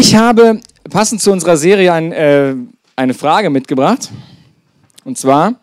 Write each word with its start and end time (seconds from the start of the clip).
Ich 0.00 0.14
habe 0.14 0.60
passend 0.88 1.20
zu 1.20 1.32
unserer 1.32 1.56
Serie 1.56 1.92
ein, 1.92 2.12
äh, 2.12 2.54
eine 2.94 3.14
Frage 3.14 3.50
mitgebracht. 3.50 4.10
Und 5.02 5.18
zwar, 5.18 5.56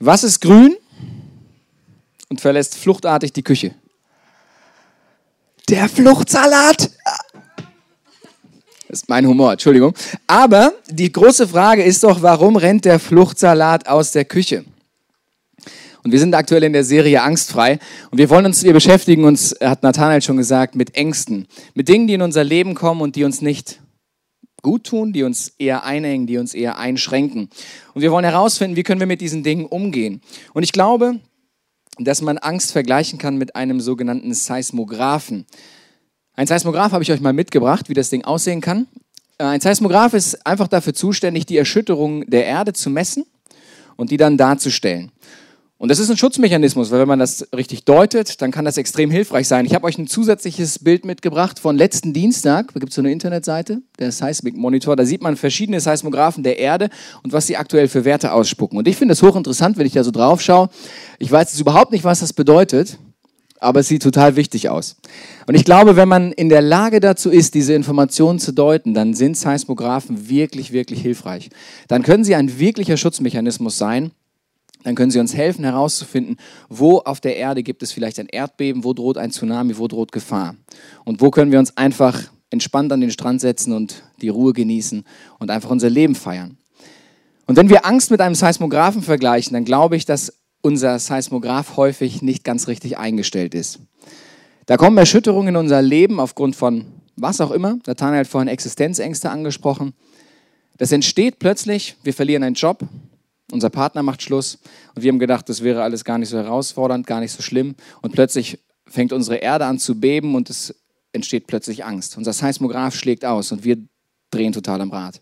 was 0.00 0.24
ist 0.24 0.40
grün 0.40 0.76
und 2.28 2.40
verlässt 2.40 2.74
fluchtartig 2.74 3.32
die 3.32 3.44
Küche? 3.44 3.72
Der 5.68 5.88
Fluchtsalat. 5.88 6.90
Das 8.88 9.02
ist 9.02 9.08
mein 9.08 9.24
Humor, 9.24 9.52
Entschuldigung. 9.52 9.94
Aber 10.26 10.72
die 10.88 11.12
große 11.12 11.46
Frage 11.46 11.84
ist 11.84 12.02
doch, 12.02 12.22
warum 12.22 12.56
rennt 12.56 12.84
der 12.84 12.98
Fluchtsalat 12.98 13.86
aus 13.86 14.10
der 14.10 14.24
Küche? 14.24 14.64
Und 16.06 16.12
wir 16.12 16.20
sind 16.20 16.36
aktuell 16.36 16.62
in 16.62 16.72
der 16.72 16.84
Serie 16.84 17.20
Angstfrei. 17.20 17.80
Und 18.12 18.18
wir 18.18 18.30
wollen 18.30 18.46
uns, 18.46 18.62
wir 18.62 18.72
beschäftigen 18.72 19.24
uns, 19.24 19.56
hat 19.60 19.82
Nathanael 19.82 20.22
schon 20.22 20.36
gesagt, 20.36 20.76
mit 20.76 20.94
Ängsten. 20.94 21.48
Mit 21.74 21.88
Dingen, 21.88 22.06
die 22.06 22.14
in 22.14 22.22
unser 22.22 22.44
Leben 22.44 22.76
kommen 22.76 23.00
und 23.00 23.16
die 23.16 23.24
uns 23.24 23.42
nicht 23.42 23.80
gut 24.62 24.84
tun, 24.84 25.12
die 25.12 25.24
uns 25.24 25.48
eher 25.58 25.82
einengen, 25.82 26.28
die 26.28 26.38
uns 26.38 26.54
eher 26.54 26.78
einschränken. 26.78 27.50
Und 27.92 28.02
wir 28.02 28.12
wollen 28.12 28.24
herausfinden, 28.24 28.76
wie 28.76 28.84
können 28.84 29.00
wir 29.00 29.08
mit 29.08 29.20
diesen 29.20 29.42
Dingen 29.42 29.66
umgehen. 29.66 30.20
Und 30.54 30.62
ich 30.62 30.70
glaube, 30.70 31.18
dass 31.98 32.22
man 32.22 32.38
Angst 32.38 32.70
vergleichen 32.70 33.18
kann 33.18 33.36
mit 33.36 33.56
einem 33.56 33.80
sogenannten 33.80 34.32
Seismographen. 34.32 35.44
Ein 36.34 36.46
Seismograph 36.46 36.92
habe 36.92 37.02
ich 37.02 37.10
euch 37.10 37.20
mal 37.20 37.32
mitgebracht, 37.32 37.88
wie 37.88 37.94
das 37.94 38.10
Ding 38.10 38.22
aussehen 38.22 38.60
kann. 38.60 38.86
Äh, 39.38 39.46
ein 39.46 39.60
Seismograph 39.60 40.14
ist 40.14 40.46
einfach 40.46 40.68
dafür 40.68 40.94
zuständig, 40.94 41.46
die 41.46 41.56
Erschütterung 41.56 42.24
der 42.30 42.46
Erde 42.46 42.74
zu 42.74 42.90
messen 42.90 43.26
und 43.96 44.12
die 44.12 44.18
dann 44.18 44.36
darzustellen. 44.36 45.10
Und 45.78 45.90
das 45.90 45.98
ist 45.98 46.08
ein 46.08 46.16
Schutzmechanismus, 46.16 46.90
weil 46.90 47.00
wenn 47.00 47.08
man 47.08 47.18
das 47.18 47.48
richtig 47.54 47.84
deutet, 47.84 48.40
dann 48.40 48.50
kann 48.50 48.64
das 48.64 48.78
extrem 48.78 49.10
hilfreich 49.10 49.46
sein. 49.46 49.66
Ich 49.66 49.74
habe 49.74 49.84
euch 49.86 49.98
ein 49.98 50.06
zusätzliches 50.06 50.78
Bild 50.78 51.04
mitgebracht 51.04 51.58
von 51.58 51.76
letzten 51.76 52.14
Dienstag. 52.14 52.72
Da 52.72 52.80
gibt 52.80 52.90
es 52.90 52.96
so 52.96 53.02
eine 53.02 53.12
Internetseite, 53.12 53.82
der 53.98 54.10
Seismic 54.10 54.56
Monitor. 54.56 54.96
Da 54.96 55.04
sieht 55.04 55.20
man 55.20 55.36
verschiedene 55.36 55.78
Seismographen 55.80 56.42
der 56.42 56.58
Erde 56.58 56.88
und 57.22 57.34
was 57.34 57.46
sie 57.46 57.58
aktuell 57.58 57.88
für 57.88 58.06
Werte 58.06 58.32
ausspucken. 58.32 58.78
Und 58.78 58.88
ich 58.88 58.96
finde 58.96 59.12
das 59.12 59.22
hochinteressant, 59.22 59.76
wenn 59.76 59.86
ich 59.86 59.92
da 59.92 60.02
so 60.02 60.10
drauf 60.10 60.40
schaue. 60.40 60.70
Ich 61.18 61.30
weiß 61.30 61.50
jetzt 61.50 61.60
überhaupt 61.60 61.92
nicht, 61.92 62.04
was 62.04 62.20
das 62.20 62.32
bedeutet, 62.32 62.98
aber 63.60 63.80
es 63.80 63.88
sieht 63.88 64.02
total 64.02 64.34
wichtig 64.36 64.70
aus. 64.70 64.96
Und 65.46 65.56
ich 65.56 65.66
glaube, 65.66 65.94
wenn 65.96 66.08
man 66.08 66.32
in 66.32 66.48
der 66.48 66.62
Lage 66.62 67.00
dazu 67.00 67.28
ist, 67.28 67.52
diese 67.52 67.74
Informationen 67.74 68.38
zu 68.38 68.52
deuten, 68.52 68.94
dann 68.94 69.12
sind 69.12 69.36
Seismographen 69.36 70.30
wirklich, 70.30 70.72
wirklich 70.72 71.02
hilfreich. 71.02 71.50
Dann 71.86 72.02
können 72.02 72.24
sie 72.24 72.34
ein 72.34 72.58
wirklicher 72.58 72.96
Schutzmechanismus 72.96 73.76
sein 73.76 74.12
dann 74.82 74.94
können 74.94 75.10
Sie 75.10 75.18
uns 75.18 75.34
helfen 75.34 75.64
herauszufinden, 75.64 76.36
wo 76.68 76.98
auf 76.98 77.20
der 77.20 77.36
Erde 77.36 77.62
gibt 77.62 77.82
es 77.82 77.92
vielleicht 77.92 78.20
ein 78.20 78.28
Erdbeben, 78.28 78.84
wo 78.84 78.92
droht 78.92 79.18
ein 79.18 79.30
Tsunami, 79.30 79.78
wo 79.78 79.88
droht 79.88 80.12
Gefahr. 80.12 80.54
Und 81.04 81.20
wo 81.20 81.30
können 81.30 81.50
wir 81.50 81.58
uns 81.58 81.76
einfach 81.76 82.22
entspannt 82.50 82.92
an 82.92 83.00
den 83.00 83.10
Strand 83.10 83.40
setzen 83.40 83.72
und 83.72 84.04
die 84.20 84.28
Ruhe 84.28 84.52
genießen 84.52 85.04
und 85.38 85.50
einfach 85.50 85.70
unser 85.70 85.90
Leben 85.90 86.14
feiern. 86.14 86.56
Und 87.46 87.56
wenn 87.56 87.68
wir 87.68 87.86
Angst 87.86 88.10
mit 88.10 88.20
einem 88.20 88.34
Seismographen 88.34 89.02
vergleichen, 89.02 89.54
dann 89.54 89.64
glaube 89.64 89.96
ich, 89.96 90.04
dass 90.04 90.32
unser 90.62 90.98
Seismograph 90.98 91.76
häufig 91.76 92.22
nicht 92.22 92.44
ganz 92.44 92.66
richtig 92.66 92.98
eingestellt 92.98 93.54
ist. 93.54 93.80
Da 94.66 94.76
kommen 94.76 94.98
Erschütterungen 94.98 95.48
in 95.48 95.56
unser 95.56 95.80
Leben 95.80 96.18
aufgrund 96.18 96.56
von 96.56 96.86
was 97.16 97.40
auch 97.40 97.50
immer. 97.50 97.78
Nathanael 97.86 98.20
hat 98.20 98.26
vorhin 98.26 98.48
Existenzängste 98.48 99.30
angesprochen. 99.30 99.94
Das 100.76 100.92
entsteht 100.92 101.38
plötzlich, 101.38 101.96
wir 102.02 102.12
verlieren 102.12 102.42
einen 102.42 102.54
Job, 102.54 102.80
unser 103.52 103.70
Partner 103.70 104.02
macht 104.02 104.22
Schluss 104.22 104.58
und 104.94 105.02
wir 105.02 105.10
haben 105.10 105.18
gedacht, 105.18 105.48
das 105.48 105.62
wäre 105.62 105.82
alles 105.82 106.04
gar 106.04 106.18
nicht 106.18 106.28
so 106.28 106.36
herausfordernd, 106.36 107.06
gar 107.06 107.20
nicht 107.20 107.32
so 107.32 107.42
schlimm. 107.42 107.74
Und 108.02 108.12
plötzlich 108.12 108.58
fängt 108.88 109.12
unsere 109.12 109.36
Erde 109.36 109.66
an 109.66 109.78
zu 109.78 109.98
beben 110.00 110.34
und 110.34 110.50
es 110.50 110.74
entsteht 111.12 111.46
plötzlich 111.46 111.84
Angst. 111.84 112.16
Unser 112.16 112.32
Seismograph 112.32 112.94
schlägt 112.94 113.24
aus 113.24 113.52
und 113.52 113.64
wir 113.64 113.78
drehen 114.30 114.52
total 114.52 114.80
am 114.80 114.90
Rad. 114.90 115.20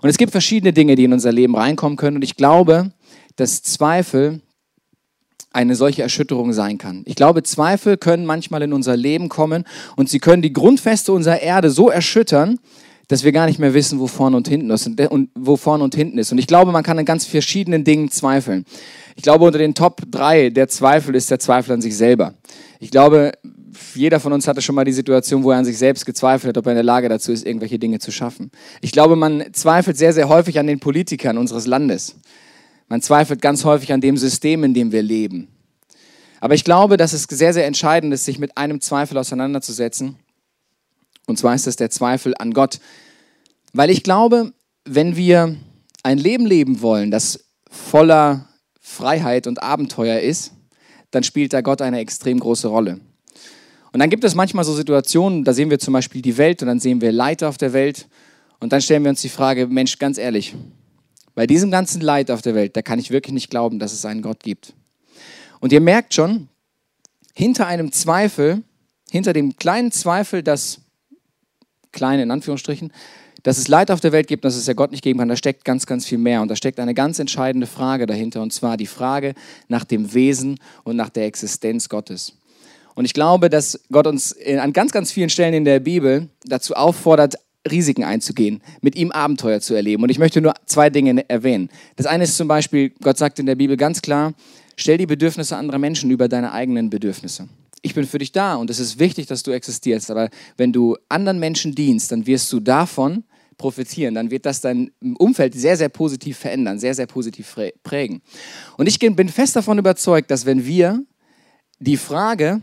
Und 0.00 0.08
es 0.08 0.16
gibt 0.16 0.32
verschiedene 0.32 0.72
Dinge, 0.72 0.94
die 0.94 1.04
in 1.04 1.12
unser 1.12 1.32
Leben 1.32 1.56
reinkommen 1.56 1.96
können. 1.96 2.16
Und 2.16 2.22
ich 2.22 2.36
glaube, 2.36 2.92
dass 3.36 3.62
Zweifel 3.62 4.40
eine 5.50 5.74
solche 5.74 6.02
Erschütterung 6.02 6.52
sein 6.52 6.78
kann. 6.78 7.02
Ich 7.06 7.16
glaube, 7.16 7.42
Zweifel 7.42 7.96
können 7.96 8.26
manchmal 8.26 8.62
in 8.62 8.72
unser 8.72 8.96
Leben 8.96 9.28
kommen 9.28 9.64
und 9.96 10.08
sie 10.08 10.18
können 10.20 10.42
die 10.42 10.52
Grundfeste 10.52 11.12
unserer 11.12 11.40
Erde 11.40 11.70
so 11.70 11.88
erschüttern, 11.88 12.60
dass 13.08 13.24
wir 13.24 13.32
gar 13.32 13.46
nicht 13.46 13.58
mehr 13.58 13.72
wissen, 13.72 13.98
wo 13.98 14.06
vorne 14.06 14.36
und 14.36 14.48
hinten 14.48 14.70
ist 14.70 14.86
und 14.86 15.30
wo 15.34 15.56
vorne 15.56 15.82
und 15.82 15.94
hinten 15.94 16.18
ist. 16.18 16.30
Und 16.30 16.38
ich 16.38 16.46
glaube, 16.46 16.72
man 16.72 16.84
kann 16.84 16.98
an 16.98 17.06
ganz 17.06 17.24
verschiedenen 17.24 17.82
Dingen 17.82 18.10
zweifeln. 18.10 18.64
Ich 19.16 19.22
glaube, 19.22 19.46
unter 19.46 19.58
den 19.58 19.74
Top 19.74 20.02
3 20.10 20.50
der 20.50 20.68
Zweifel 20.68 21.14
ist 21.14 21.30
der 21.30 21.38
Zweifel 21.38 21.72
an 21.72 21.80
sich 21.80 21.96
selber. 21.96 22.34
Ich 22.80 22.90
glaube, 22.90 23.32
jeder 23.94 24.20
von 24.20 24.32
uns 24.32 24.46
hatte 24.46 24.60
schon 24.60 24.74
mal 24.74 24.84
die 24.84 24.92
Situation, 24.92 25.42
wo 25.42 25.50
er 25.50 25.58
an 25.58 25.64
sich 25.64 25.78
selbst 25.78 26.04
gezweifelt 26.04 26.50
hat, 26.50 26.58
ob 26.58 26.66
er 26.66 26.72
in 26.72 26.76
der 26.76 26.84
Lage 26.84 27.08
dazu 27.08 27.32
ist, 27.32 27.46
irgendwelche 27.46 27.78
Dinge 27.78 27.98
zu 27.98 28.12
schaffen. 28.12 28.50
Ich 28.82 28.92
glaube, 28.92 29.16
man 29.16 29.44
zweifelt 29.52 29.96
sehr, 29.96 30.12
sehr 30.12 30.28
häufig 30.28 30.58
an 30.58 30.66
den 30.66 30.78
Politikern 30.78 31.38
unseres 31.38 31.66
Landes. 31.66 32.16
Man 32.88 33.00
zweifelt 33.00 33.40
ganz 33.40 33.64
häufig 33.64 33.92
an 33.92 34.00
dem 34.00 34.16
System, 34.16 34.64
in 34.64 34.74
dem 34.74 34.92
wir 34.92 35.02
leben. 35.02 35.48
Aber 36.40 36.54
ich 36.54 36.64
glaube, 36.64 36.96
dass 36.96 37.12
es 37.12 37.24
sehr, 37.24 37.52
sehr 37.52 37.66
entscheidend 37.66 38.12
ist, 38.12 38.24
sich 38.24 38.38
mit 38.38 38.56
einem 38.56 38.80
Zweifel 38.80 39.18
auseinanderzusetzen 39.18 40.16
und 41.28 41.38
zwar 41.38 41.54
ist 41.54 41.66
das 41.66 41.76
der 41.76 41.90
Zweifel 41.90 42.34
an 42.38 42.54
Gott. 42.54 42.80
Weil 43.74 43.90
ich 43.90 44.02
glaube, 44.02 44.52
wenn 44.84 45.14
wir 45.14 45.56
ein 46.02 46.16
Leben 46.16 46.46
leben 46.46 46.80
wollen, 46.80 47.10
das 47.10 47.44
voller 47.70 48.48
Freiheit 48.80 49.46
und 49.46 49.62
Abenteuer 49.62 50.20
ist, 50.20 50.52
dann 51.10 51.22
spielt 51.22 51.52
da 51.52 51.60
Gott 51.60 51.82
eine 51.82 51.98
extrem 51.98 52.40
große 52.40 52.68
Rolle. 52.68 52.98
Und 53.92 54.00
dann 54.00 54.08
gibt 54.08 54.24
es 54.24 54.34
manchmal 54.34 54.64
so 54.64 54.74
Situationen, 54.74 55.44
da 55.44 55.52
sehen 55.52 55.68
wir 55.68 55.78
zum 55.78 55.92
Beispiel 55.92 56.22
die 56.22 56.38
Welt 56.38 56.62
und 56.62 56.68
dann 56.68 56.80
sehen 56.80 57.02
wir 57.02 57.12
Leid 57.12 57.42
auf 57.42 57.58
der 57.58 57.74
Welt 57.74 58.08
und 58.58 58.72
dann 58.72 58.80
stellen 58.80 59.02
wir 59.02 59.10
uns 59.10 59.20
die 59.20 59.28
Frage, 59.28 59.66
Mensch, 59.66 59.98
ganz 59.98 60.16
ehrlich, 60.16 60.54
bei 61.34 61.46
diesem 61.46 61.70
ganzen 61.70 62.00
Leid 62.00 62.30
auf 62.30 62.40
der 62.40 62.54
Welt, 62.54 62.74
da 62.74 62.80
kann 62.80 62.98
ich 62.98 63.10
wirklich 63.10 63.34
nicht 63.34 63.50
glauben, 63.50 63.78
dass 63.78 63.92
es 63.92 64.06
einen 64.06 64.22
Gott 64.22 64.42
gibt. 64.42 64.72
Und 65.60 65.72
ihr 65.72 65.80
merkt 65.82 66.14
schon, 66.14 66.48
hinter 67.34 67.66
einem 67.66 67.92
Zweifel, 67.92 68.62
hinter 69.10 69.34
dem 69.34 69.56
kleinen 69.56 69.92
Zweifel, 69.92 70.42
dass 70.42 70.80
klein 71.92 72.20
in 72.20 72.30
Anführungsstrichen, 72.30 72.92
dass 73.42 73.58
es 73.58 73.68
Leid 73.68 73.90
auf 73.90 74.00
der 74.00 74.12
Welt 74.12 74.26
gibt, 74.26 74.44
dass 74.44 74.56
es 74.56 74.66
ja 74.66 74.74
Gott 74.74 74.90
nicht 74.90 75.02
geben 75.02 75.20
kann, 75.20 75.28
da 75.28 75.36
steckt 75.36 75.64
ganz, 75.64 75.86
ganz 75.86 76.06
viel 76.06 76.18
mehr. 76.18 76.42
Und 76.42 76.48
da 76.48 76.56
steckt 76.56 76.80
eine 76.80 76.94
ganz 76.94 77.18
entscheidende 77.18 77.66
Frage 77.66 78.06
dahinter, 78.06 78.42
und 78.42 78.52
zwar 78.52 78.76
die 78.76 78.86
Frage 78.86 79.34
nach 79.68 79.84
dem 79.84 80.12
Wesen 80.12 80.58
und 80.84 80.96
nach 80.96 81.08
der 81.08 81.26
Existenz 81.26 81.88
Gottes. 81.88 82.34
Und 82.94 83.04
ich 83.04 83.14
glaube, 83.14 83.48
dass 83.48 83.80
Gott 83.92 84.06
uns 84.08 84.36
an 84.60 84.72
ganz, 84.72 84.90
ganz 84.90 85.12
vielen 85.12 85.30
Stellen 85.30 85.54
in 85.54 85.64
der 85.64 85.78
Bibel 85.78 86.28
dazu 86.44 86.74
auffordert, 86.74 87.36
Risiken 87.70 88.02
einzugehen, 88.02 88.60
mit 88.80 88.96
ihm 88.96 89.12
Abenteuer 89.12 89.60
zu 89.60 89.74
erleben. 89.74 90.02
Und 90.02 90.10
ich 90.10 90.18
möchte 90.18 90.40
nur 90.40 90.54
zwei 90.66 90.90
Dinge 90.90 91.28
erwähnen. 91.28 91.70
Das 91.96 92.06
eine 92.06 92.24
ist 92.24 92.36
zum 92.36 92.48
Beispiel, 92.48 92.90
Gott 93.02 93.18
sagt 93.18 93.38
in 93.38 93.46
der 93.46 93.54
Bibel 93.54 93.76
ganz 93.76 94.02
klar, 94.02 94.34
stell 94.76 94.98
die 94.98 95.06
Bedürfnisse 95.06 95.56
anderer 95.56 95.78
Menschen 95.78 96.10
über 96.10 96.28
deine 96.28 96.52
eigenen 96.52 96.90
Bedürfnisse 96.90 97.48
ich 97.82 97.94
bin 97.94 98.06
für 98.06 98.18
dich 98.18 98.32
da 98.32 98.56
und 98.56 98.70
es 98.70 98.78
ist 98.78 98.98
wichtig, 98.98 99.26
dass 99.26 99.42
du 99.42 99.50
existierst. 99.50 100.10
Aber 100.10 100.30
wenn 100.56 100.72
du 100.72 100.96
anderen 101.08 101.38
Menschen 101.38 101.74
dienst, 101.74 102.12
dann 102.12 102.26
wirst 102.26 102.52
du 102.52 102.60
davon 102.60 103.24
profitieren. 103.58 104.14
Dann 104.14 104.30
wird 104.30 104.46
das 104.46 104.60
dein 104.60 104.90
Umfeld 105.18 105.54
sehr, 105.54 105.76
sehr 105.76 105.88
positiv 105.88 106.38
verändern, 106.38 106.78
sehr, 106.78 106.94
sehr 106.94 107.06
positiv 107.06 107.56
prägen. 107.82 108.22
Und 108.76 108.86
ich 108.86 108.98
bin 108.98 109.28
fest 109.28 109.56
davon 109.56 109.78
überzeugt, 109.78 110.30
dass 110.30 110.46
wenn 110.46 110.64
wir 110.64 111.04
die 111.80 111.96
Frage 111.96 112.62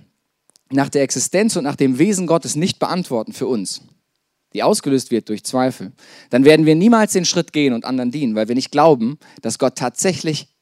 nach 0.72 0.90
der 0.90 1.04
Existenz 1.04 1.56
und 1.56 1.66
nach 1.66 1.76
dem 1.76 2.00
Wesen 2.00 2.28
Gottes 2.28 2.56
nicht 2.56 2.80
beantworten 2.80 3.34
für 3.34 3.48
uns, 3.48 3.82
die 4.54 4.64
ausgelöst 4.64 5.12
wird 5.12 5.30
durch 5.30 5.44
Zweifel, 5.44 5.92
dann 6.30 6.46
werden 6.46 6.66
wir 6.66 6.76
niemals 6.76 7.14
den 7.14 7.26
Schritt 7.26 7.54
gehen 7.54 7.74
und 7.74 7.86
anderen 7.86 8.12
dienen, 8.12 8.36
weil 8.36 8.48
wir 8.48 8.56
nicht 8.56 8.72
glauben, 8.72 9.20
dass 9.42 9.60
Gott 9.60 9.78
tatsächlich 9.78 10.55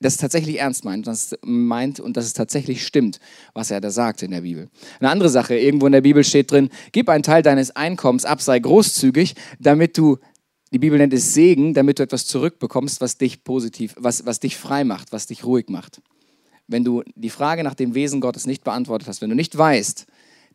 das 0.00 0.16
tatsächlich 0.16 0.58
ernst 0.58 0.84
meint, 0.84 1.06
das 1.06 1.36
meint 1.42 2.00
und 2.00 2.16
dass 2.16 2.26
es 2.26 2.32
tatsächlich 2.34 2.84
stimmt, 2.86 3.18
was 3.54 3.70
er 3.70 3.80
da 3.80 3.90
sagt 3.90 4.22
in 4.22 4.30
der 4.30 4.42
Bibel. 4.42 4.68
Eine 5.00 5.10
andere 5.10 5.28
Sache, 5.28 5.56
irgendwo 5.56 5.86
in 5.86 5.92
der 5.92 6.02
Bibel 6.02 6.22
steht 6.22 6.50
drin, 6.50 6.68
gib 6.92 7.08
einen 7.08 7.22
Teil 7.22 7.42
deines 7.42 7.74
Einkommens 7.74 8.24
ab, 8.24 8.42
sei 8.42 8.58
großzügig, 8.58 9.34
damit 9.58 9.96
du, 9.96 10.18
die 10.72 10.78
Bibel 10.78 10.98
nennt 10.98 11.14
es 11.14 11.32
Segen, 11.32 11.72
damit 11.72 11.98
du 11.98 12.02
etwas 12.02 12.26
zurückbekommst, 12.26 13.00
was 13.00 13.16
dich 13.16 13.42
positiv, 13.42 13.94
was, 13.98 14.26
was 14.26 14.40
dich 14.40 14.56
frei 14.56 14.84
macht, 14.84 15.12
was 15.12 15.26
dich 15.26 15.44
ruhig 15.44 15.68
macht. 15.68 16.02
Wenn 16.68 16.84
du 16.84 17.02
die 17.14 17.30
Frage 17.30 17.62
nach 17.62 17.74
dem 17.74 17.94
Wesen 17.94 18.20
Gottes 18.20 18.46
nicht 18.46 18.64
beantwortet 18.64 19.08
hast, 19.08 19.22
wenn 19.22 19.30
du 19.30 19.36
nicht 19.36 19.56
weißt, 19.56 20.06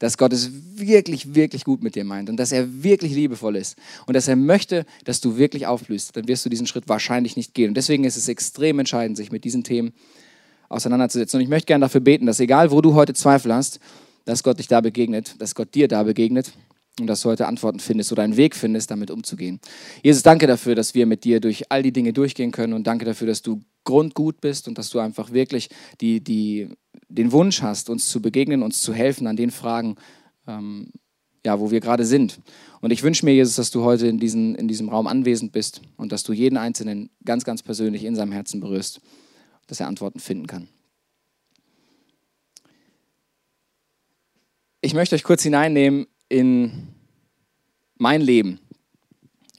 dass 0.02 0.18
Gott 0.18 0.34
es 0.34 0.50
wirklich, 0.78 1.36
wirklich 1.36 1.64
gut 1.64 1.84
mit 1.84 1.94
dir 1.94 2.04
meint 2.04 2.28
und 2.28 2.38
dass 2.38 2.52
er 2.52 2.84
wirklich 2.84 3.14
liebevoll 3.14 3.56
ist 3.56 3.78
und 4.08 4.16
dass 4.16 4.28
er 4.28 4.36
möchte, 4.36 4.84
dass 5.06 5.22
du 5.22 5.38
wirklich 5.38 5.68
aufblühst, 5.68 6.18
dann 6.18 6.28
wirst 6.28 6.44
du 6.44 6.50
diesen 6.50 6.66
Schritt 6.66 6.90
wahrscheinlich 6.90 7.38
nicht 7.38 7.54
gehen. 7.54 7.70
Und 7.70 7.76
deswegen 7.76 8.04
ist 8.04 8.18
es 8.18 8.28
extrem 8.28 8.80
entscheidend, 8.80 9.16
sich 9.16 9.32
mit 9.32 9.44
diesen 9.44 9.64
Themen 9.64 9.94
auseinanderzusetzen. 10.70 11.38
Und 11.38 11.44
ich 11.44 11.50
möchte 11.50 11.68
gerne 11.68 11.86
dafür 11.86 12.02
beten, 12.02 12.26
dass 12.26 12.40
egal, 12.40 12.72
wo 12.72 12.82
du 12.82 12.96
heute 12.96 13.14
Zweifel 13.14 13.54
hast, 13.54 13.80
dass 14.26 14.42
Gott 14.42 14.58
dich 14.58 14.68
da 14.68 14.82
begegnet, 14.82 15.36
dass 15.38 15.54
Gott 15.54 15.76
dir 15.76 15.88
da 15.88 16.02
begegnet 16.02 16.52
und 17.00 17.06
dass 17.06 17.22
du 17.22 17.30
heute 17.30 17.46
Antworten 17.46 17.80
findest 17.80 18.12
oder 18.12 18.24
einen 18.24 18.38
Weg 18.38 18.56
findest, 18.56 18.90
damit 18.90 19.12
umzugehen. 19.12 19.60
Jesus, 20.02 20.24
danke 20.24 20.48
dafür, 20.48 20.74
dass 20.74 20.96
wir 20.96 21.06
mit 21.06 21.26
dir 21.26 21.40
durch 21.40 21.72
all 21.72 21.84
die 21.84 21.94
Dinge 21.94 22.12
durchgehen 22.12 22.52
können 22.52 22.74
und 22.74 22.88
danke 22.88 23.06
dafür, 23.06 23.28
dass 23.28 23.44
du 23.44 23.62
grundgut 23.84 24.42
bist 24.42 24.68
und 24.68 24.80
dass 24.80 24.90
du 24.90 24.98
einfach 24.98 25.32
wirklich 25.32 25.70
die, 26.02 26.24
die 26.24 26.70
den 27.14 27.32
Wunsch 27.32 27.62
hast, 27.62 27.90
uns 27.90 28.10
zu 28.10 28.22
begegnen, 28.22 28.64
uns 28.64 28.82
zu 28.82 28.94
helfen 28.94 29.28
an 29.28 29.36
den 29.36 29.52
Fragen, 29.52 29.96
ähm, 30.48 30.92
ja, 31.46 31.60
wo 31.60 31.72
wir 31.72 31.80
gerade 31.80 32.06
sind. 32.06 32.40
Und 32.82 32.92
ich 32.92 33.04
wünsche 33.04 33.26
mir, 33.26 33.34
Jesus, 33.34 33.56
dass 33.56 33.72
du 33.72 33.84
heute 33.84 34.08
in, 34.08 34.20
diesen, 34.20 34.56
in 34.56 34.68
diesem 34.68 34.90
Raum 34.90 35.08
anwesend 35.08 35.52
bist 35.52 35.82
und 35.98 36.12
dass 36.12 36.24
du 36.24 36.34
jeden 36.34 36.58
Einzelnen 36.58 37.10
ganz, 37.26 37.44
ganz 37.44 37.64
persönlich 37.64 38.04
in 38.04 38.16
seinem 38.16 38.32
Herzen 38.32 38.60
berührst, 38.60 39.02
dass 39.68 39.80
er 39.80 39.88
Antworten 39.88 40.20
finden 40.20 40.48
kann. 40.48 40.68
Ich 44.82 44.94
möchte 44.94 45.16
euch 45.16 45.24
kurz 45.24 45.44
hineinnehmen 45.44 46.08
in 46.28 46.88
mein 47.98 48.22
Leben 48.22 48.60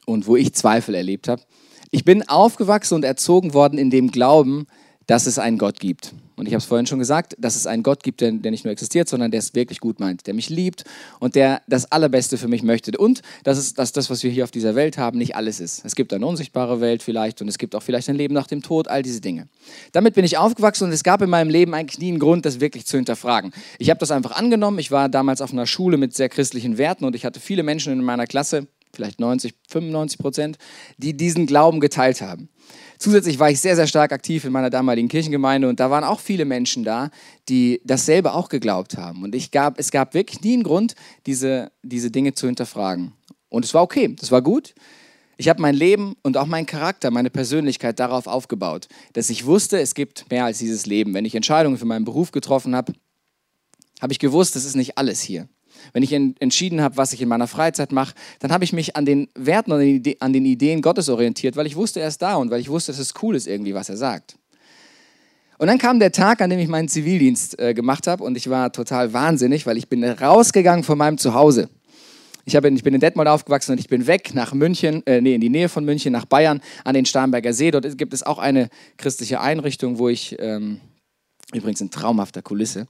und 0.05 0.27
wo 0.27 0.37
ich 0.37 0.53
Zweifel 0.53 0.95
erlebt 0.95 1.29
habe. 1.29 1.43
Ich 1.91 2.05
bin 2.05 2.29
aufgewachsen 2.29 2.95
und 2.95 3.05
erzogen 3.05 3.55
worden 3.55 3.79
in 3.79 3.91
dem 3.91 4.11
Glauben, 4.11 4.67
dass 5.07 5.27
es 5.27 5.39
einen 5.39 5.59
Gott 5.59 5.79
gibt. 5.79 6.15
Und 6.43 6.49
ich 6.49 6.55
habe 6.55 6.59
es 6.59 6.65
vorhin 6.65 6.87
schon 6.89 6.99
gesagt, 6.99 7.37
dass 7.39 7.55
es 7.55 7.69
einen 7.69 7.85
Gott 7.85 8.03
gibt, 8.03 8.21
der, 8.21 8.33
der, 8.33 8.51
nicht 8.51 8.65
nur 8.65 8.73
existiert, 8.73 9.09
sondern 9.09 9.31
der 9.31 9.39
es 9.39 9.55
wirklich 9.55 9.79
gut 9.79 10.01
meint, 10.01 10.27
der 10.27 10.35
mich 10.35 10.51
liebt 10.51 10.83
und 11.21 11.37
der 11.37 11.63
das 11.69 11.93
Allerbeste 11.93 12.37
für 12.37 12.49
mich 12.49 12.65
möchte. 12.65 12.99
Und 12.99 13.23
dass, 13.45 13.59
es, 13.59 13.75
dass 13.75 13.93
das, 13.93 14.11
was 14.11 14.25
wir 14.25 14.31
hier 14.33 14.43
auf 14.43 14.51
dieser 14.51 14.75
Welt 14.75 14.99
haben, 14.99 15.19
nicht 15.19 15.37
alles 15.37 15.61
ist. 15.61 15.85
Es 15.85 15.95
gibt 15.95 16.13
eine 16.13 16.27
unsichtbare 16.27 16.81
Welt 16.81 17.05
vielleicht 17.05 17.41
und 17.43 17.47
es 17.47 17.59
gibt 17.59 17.77
auch 17.77 17.83
vielleicht 17.85 18.09
ein 18.09 18.17
Leben 18.17 18.35
nach 18.35 18.49
dem 18.49 18.61
Tod, 18.61 18.89
all 18.89 19.05
diese 19.05 19.21
Dinge. 19.21 19.47
Damit 19.93 20.15
bin 20.15 20.25
ich 20.25 20.37
aufgewachsen 20.37 20.83
und 20.83 20.91
es 20.91 21.05
gab 21.05 21.23
in 21.23 21.31
meinem 21.31 21.49
Leben 21.49 21.75
eigentlich 21.75 22.01
nie 22.01 22.09
einen 22.09 22.19
Grund, 22.19 22.45
das 22.45 22.59
wirklich 22.59 22.87
zu 22.87 22.97
hinterfragen. 22.97 23.53
Ich 23.79 23.89
habe 23.89 24.01
das 24.01 24.11
einfach 24.11 24.33
angenommen. 24.33 24.81
Ich 24.81 24.91
war 24.91 25.09
damals 25.09 25.43
auf 25.43 25.53
einer 25.53 25.67
Schule 25.67 25.97
mit 25.97 26.17
sehr 26.17 26.29
christlichen 26.29 26.77
Werten 26.77 27.05
und 27.05 27.15
ich 27.15 27.25
hatte 27.25 27.39
viele 27.39 27.63
Menschen 27.63 27.93
in 27.93 28.03
meiner 28.03 28.27
Klasse, 28.27 28.67
vielleicht 28.93 29.21
90, 29.21 29.55
95 29.69 30.19
Prozent, 30.19 30.59
die 30.99 31.17
diesen 31.17 31.47
Glauben 31.47 31.79
geteilt 31.79 32.21
haben. 32.21 32.49
Zusätzlich 33.03 33.41
war 33.41 33.51
ich 33.51 33.61
sehr, 33.61 33.75
sehr 33.75 33.89
stark 33.89 34.13
aktiv 34.13 34.45
in 34.45 34.53
meiner 34.53 34.71
damaligen 34.71 35.09
Kirchengemeinde 35.09 35.69
und 35.69 35.81
da 35.81 35.91
waren 35.91 36.05
auch 36.05 36.21
viele 36.21 36.45
Menschen 36.45 36.85
da, 36.85 37.11
die 37.49 37.81
dasselbe 37.85 38.33
auch 38.33 38.49
geglaubt 38.49 38.97
haben. 38.97 39.25
Und 39.25 39.35
ich 39.35 39.51
gab, 39.51 39.77
es 39.81 39.91
gab 39.91 40.15
wirklich 40.15 40.41
nie 40.43 40.53
einen 40.53 40.63
Grund, 40.63 40.95
diese, 41.27 41.73
diese 41.83 42.13
Dinge 42.13 42.35
zu 42.35 42.47
hinterfragen. 42.47 43.13
Und 43.49 43.65
es 43.65 43.75
war 43.75 43.83
okay, 43.83 44.15
das 44.21 44.31
war 44.31 44.41
gut. 44.41 44.77
Ich 45.37 45.49
habe 45.49 45.61
mein 45.61 45.75
Leben 45.75 46.15
und 46.23 46.37
auch 46.37 46.47
meinen 46.47 46.67
Charakter, 46.67 47.11
meine 47.11 47.31
Persönlichkeit 47.31 47.99
darauf 47.99 48.29
aufgebaut, 48.29 48.87
dass 49.15 49.31
ich 49.31 49.47
wusste, 49.47 49.81
es 49.81 49.95
gibt 49.97 50.31
mehr 50.31 50.45
als 50.45 50.59
dieses 50.59 50.87
Leben. 50.87 51.13
Wenn 51.13 51.25
ich 51.25 51.35
Entscheidungen 51.35 51.79
für 51.79 51.87
meinen 51.87 52.05
Beruf 52.05 52.31
getroffen 52.31 52.77
habe, 52.77 52.93
habe 54.01 54.13
ich 54.13 54.21
gewusst, 54.21 54.55
das 54.55 54.65
ist 54.65 54.77
nicht 54.77 54.97
alles 54.97 55.21
hier 55.21 55.49
wenn 55.93 56.03
ich 56.03 56.13
entschieden 56.13 56.81
habe, 56.81 56.97
was 56.97 57.13
ich 57.13 57.23
in 57.23 57.29
meiner 57.29 57.47
Freizeit 57.47 57.93
mache, 57.93 58.15
dann 58.41 58.53
habe 58.53 58.65
ich 58.65 58.73
mich 58.73 58.97
an 58.97 59.05
den 59.05 59.29
Werten 59.35 59.73
und 59.73 60.17
an 60.21 60.33
den 60.33 60.45
Ideen 60.45 60.83
Gottes 60.83 61.09
orientiert, 61.09 61.57
weil 61.57 61.67
ich 61.67 61.77
wusste, 61.77 62.01
er 62.01 62.09
ist 62.09 62.23
da 62.23 62.37
und 62.37 62.51
weil 62.51 62.61
ich 62.61 62.69
wusste, 62.69 62.93
dass 62.93 62.99
es 62.99 63.15
cool 63.23 63.37
ist 63.37 63.47
irgendwie, 63.47 63.75
was 63.75 63.89
er 63.89 63.97
sagt. 63.97 64.37
Und 65.59 65.69
dann 65.69 65.79
kam 65.79 66.01
der 66.01 66.11
Tag, 66.11 66.41
an 66.41 66.51
dem 66.51 66.59
ich 66.59 66.67
meinen 66.67 66.89
Zivildienst 66.89 67.59
äh, 67.61 67.73
gemacht 67.73 68.09
habe 68.09 68.25
und 68.25 68.37
ich 68.37 68.51
war 68.51 68.73
total 68.73 69.13
wahnsinnig, 69.13 69.65
weil 69.65 69.77
ich 69.77 69.89
bin 69.89 70.03
rausgegangen 70.03 70.83
von 70.83 70.99
meinem 70.99 71.19
Zuhause. 71.19 71.69
Ich, 72.45 72.57
habe, 72.57 72.69
ich 72.71 72.83
bin 72.83 72.95
in 72.95 73.01
Detmold 73.01 73.29
aufgewachsen 73.29 73.73
und 73.73 73.79
ich 73.79 73.89
bin 73.89 74.09
weg 74.09 74.35
nach 74.35 74.53
München, 74.53 75.07
äh, 75.07 75.21
nee, 75.21 75.35
in 75.35 75.41
die 75.41 75.49
Nähe 75.49 75.69
von 75.69 75.85
München, 75.85 76.13
nach 76.13 76.25
Bayern, 76.25 76.61
an 76.85 76.95
den 76.95 77.07
Starnberger 77.07 77.53
See. 77.53 77.71
Dort 77.71 77.97
gibt 77.97 78.13
es 78.13 78.25
auch 78.25 78.39
eine 78.39 78.69
christliche 78.97 79.41
Einrichtung, 79.41 79.99
wo 79.99 80.09
ich, 80.09 80.35
ähm, 80.41 80.81
übrigens 81.53 81.81
in 81.81 81.91
traumhafter 81.91 82.43
Kulisse, 82.43 82.89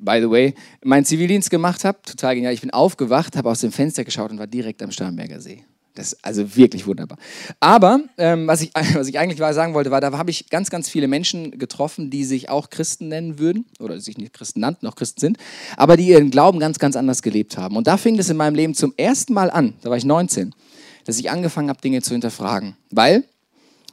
by 0.00 0.18
the 0.20 0.30
way, 0.30 0.54
meinen 0.82 1.04
Zivildienst 1.04 1.50
gemacht 1.50 1.84
habe. 1.84 1.98
Total 2.04 2.34
genial. 2.34 2.52
Ich 2.52 2.60
bin 2.60 2.70
aufgewacht, 2.70 3.36
habe 3.36 3.50
aus 3.50 3.60
dem 3.60 3.72
Fenster 3.72 4.04
geschaut 4.04 4.30
und 4.30 4.38
war 4.38 4.46
direkt 4.46 4.82
am 4.82 4.90
Starnberger 4.90 5.40
See. 5.40 5.64
Das 5.94 6.12
ist 6.12 6.24
also 6.24 6.56
wirklich 6.56 6.86
wunderbar. 6.86 7.18
Aber 7.58 8.00
ähm, 8.16 8.46
was, 8.46 8.62
ich, 8.62 8.70
was 8.94 9.08
ich 9.08 9.18
eigentlich 9.18 9.38
sagen 9.54 9.74
wollte, 9.74 9.90
war, 9.90 10.00
da 10.00 10.16
habe 10.16 10.30
ich 10.30 10.48
ganz, 10.48 10.70
ganz 10.70 10.88
viele 10.88 11.08
Menschen 11.08 11.58
getroffen, 11.58 12.10
die 12.10 12.24
sich 12.24 12.48
auch 12.48 12.70
Christen 12.70 13.08
nennen 13.08 13.38
würden 13.38 13.66
oder 13.80 14.00
sich 14.00 14.16
nicht 14.16 14.32
Christen 14.32 14.60
nannten, 14.60 14.86
noch 14.86 14.94
Christen 14.94 15.20
sind, 15.20 15.38
aber 15.76 15.96
die 15.96 16.06
ihren 16.06 16.30
Glauben 16.30 16.60
ganz, 16.60 16.78
ganz 16.78 16.96
anders 16.96 17.22
gelebt 17.22 17.56
haben. 17.56 17.76
Und 17.76 17.86
da 17.86 17.96
fing 17.96 18.18
es 18.18 18.30
in 18.30 18.36
meinem 18.36 18.54
Leben 18.54 18.74
zum 18.74 18.94
ersten 18.96 19.34
Mal 19.34 19.50
an, 19.50 19.74
da 19.82 19.90
war 19.90 19.96
ich 19.96 20.04
19, 20.04 20.54
dass 21.04 21.18
ich 21.18 21.30
angefangen 21.30 21.68
habe, 21.68 21.80
Dinge 21.80 22.02
zu 22.02 22.12
hinterfragen. 22.12 22.76
Weil 22.90 23.24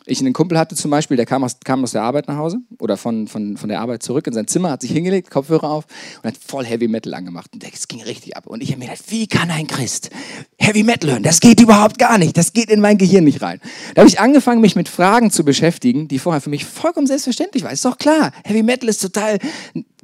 ich 0.08 0.20
einen 0.22 0.34
Kumpel 0.34 0.58
hatte 0.58 0.76
zum 0.76 0.90
Beispiel, 0.90 1.18
der 1.18 1.26
kam 1.26 1.44
aus, 1.44 1.58
kam 1.64 1.84
aus 1.84 1.92
der 1.92 2.02
Arbeit 2.02 2.28
nach 2.28 2.38
Hause 2.38 2.60
oder 2.80 2.98
von, 2.98 3.28
von, 3.28 3.58
von 3.58 3.70
der 3.70 3.82
Arbeit 3.82 4.04
zurück 4.04 4.26
in 4.28 4.34
sein 4.34 4.48
Zimmer, 4.48 4.72
hat 4.72 4.82
sich 4.82 4.92
hingelegt, 4.92 5.30
Kopfhörer 5.30 5.70
auf 5.70 5.86
und 6.24 6.28
hat 6.28 6.38
voll 6.38 6.66
Heavy 6.66 6.88
Metal 6.88 7.14
angemacht. 7.14 7.52
Und 7.54 7.64
das 7.64 7.88
ging 7.88 8.02
richtig 8.02 8.38
ab. 8.38 8.48
Und 8.48 8.64
ich 8.64 8.70
habe 8.70 8.80
mir 8.80 8.86
gedacht, 8.86 9.04
wie 9.10 9.28
kann 9.28 9.52
ein 9.52 9.68
Christ 9.68 10.10
Heavy 10.58 10.84
Metal 10.84 11.12
hören? 11.12 11.24
Das 11.24 11.40
geht 11.40 11.60
überhaupt 11.60 12.00
gar 12.00 12.18
nicht. 12.18 12.38
Das 12.38 12.54
geht 12.54 12.70
in 12.70 12.80
mein 12.80 12.98
Gehirn 12.98 13.26
nicht 13.26 13.42
rein. 13.42 13.60
Da 13.96 14.02
habe 14.02 14.10
ich 14.10 14.20
angefangen, 14.20 14.62
mich 14.62 14.76
mit 14.76 14.88
Fragen 14.88 15.30
zu 15.30 15.44
beschäftigen, 15.44 16.08
die 16.08 16.20
vorher 16.20 16.42
für 16.42 16.50
mich 16.50 16.66
vollkommen 16.66 17.08
selbstverständlich 17.08 17.64
waren. 17.64 17.74
Ist 17.74 17.86
doch 17.86 17.98
klar, 17.98 18.32
Heavy 18.46 18.64
Metal 18.64 18.90
ist 18.90 19.02
total 19.02 19.40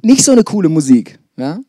nicht 0.02 0.24
so 0.24 0.32
eine 0.32 0.44
coole 0.44 0.68
Musik. 0.68 1.18
Ja? 1.36 1.60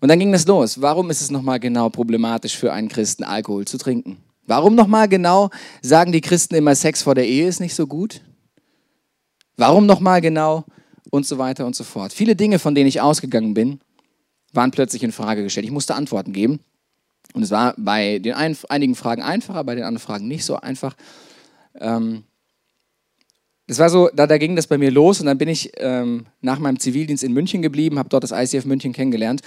Und 0.00 0.08
dann 0.08 0.18
ging 0.18 0.32
das 0.32 0.46
los. 0.46 0.80
Warum 0.80 1.10
ist 1.10 1.20
es 1.20 1.30
nochmal 1.30 1.58
genau 1.58 1.88
problematisch 1.88 2.56
für 2.56 2.72
einen 2.72 2.88
Christen, 2.88 3.24
Alkohol 3.24 3.64
zu 3.64 3.78
trinken? 3.78 4.18
Warum 4.46 4.74
nochmal 4.74 5.08
genau 5.08 5.50
sagen 5.80 6.12
die 6.12 6.20
Christen 6.20 6.54
immer, 6.54 6.74
Sex 6.74 7.02
vor 7.02 7.14
der 7.14 7.26
Ehe 7.26 7.46
ist 7.46 7.60
nicht 7.60 7.74
so 7.74 7.86
gut? 7.86 8.20
Warum 9.56 9.86
nochmal 9.86 10.20
genau? 10.20 10.64
Und 11.10 11.26
so 11.26 11.38
weiter 11.38 11.64
und 11.64 11.76
so 11.76 11.84
fort. 11.84 12.12
Viele 12.12 12.34
Dinge, 12.34 12.58
von 12.58 12.74
denen 12.74 12.88
ich 12.88 13.00
ausgegangen 13.00 13.54
bin, 13.54 13.80
waren 14.52 14.70
plötzlich 14.70 15.02
in 15.02 15.12
Frage 15.12 15.42
gestellt. 15.42 15.66
Ich 15.66 15.72
musste 15.72 15.94
Antworten 15.94 16.32
geben. 16.32 16.60
Und 17.34 17.42
es 17.42 17.50
war 17.50 17.74
bei 17.76 18.18
den 18.18 18.34
ein, 18.34 18.56
einigen 18.68 18.94
Fragen 18.94 19.22
einfacher, 19.22 19.64
bei 19.64 19.74
den 19.74 19.84
anderen 19.84 20.04
Fragen 20.04 20.28
nicht 20.28 20.44
so 20.44 20.56
einfach. 20.56 20.96
Ähm, 21.78 22.24
das 23.66 23.78
war 23.78 23.88
so, 23.88 24.10
da, 24.14 24.26
da 24.26 24.38
ging 24.38 24.56
das 24.56 24.66
bei 24.66 24.76
mir 24.76 24.90
los 24.90 25.20
und 25.20 25.26
dann 25.26 25.38
bin 25.38 25.48
ich 25.48 25.72
ähm, 25.78 26.26
nach 26.42 26.58
meinem 26.58 26.78
Zivildienst 26.78 27.24
in 27.24 27.32
München 27.32 27.62
geblieben, 27.62 27.98
habe 27.98 28.08
dort 28.08 28.24
das 28.24 28.32
ICF 28.32 28.66
München 28.66 28.92
kennengelernt 28.92 29.40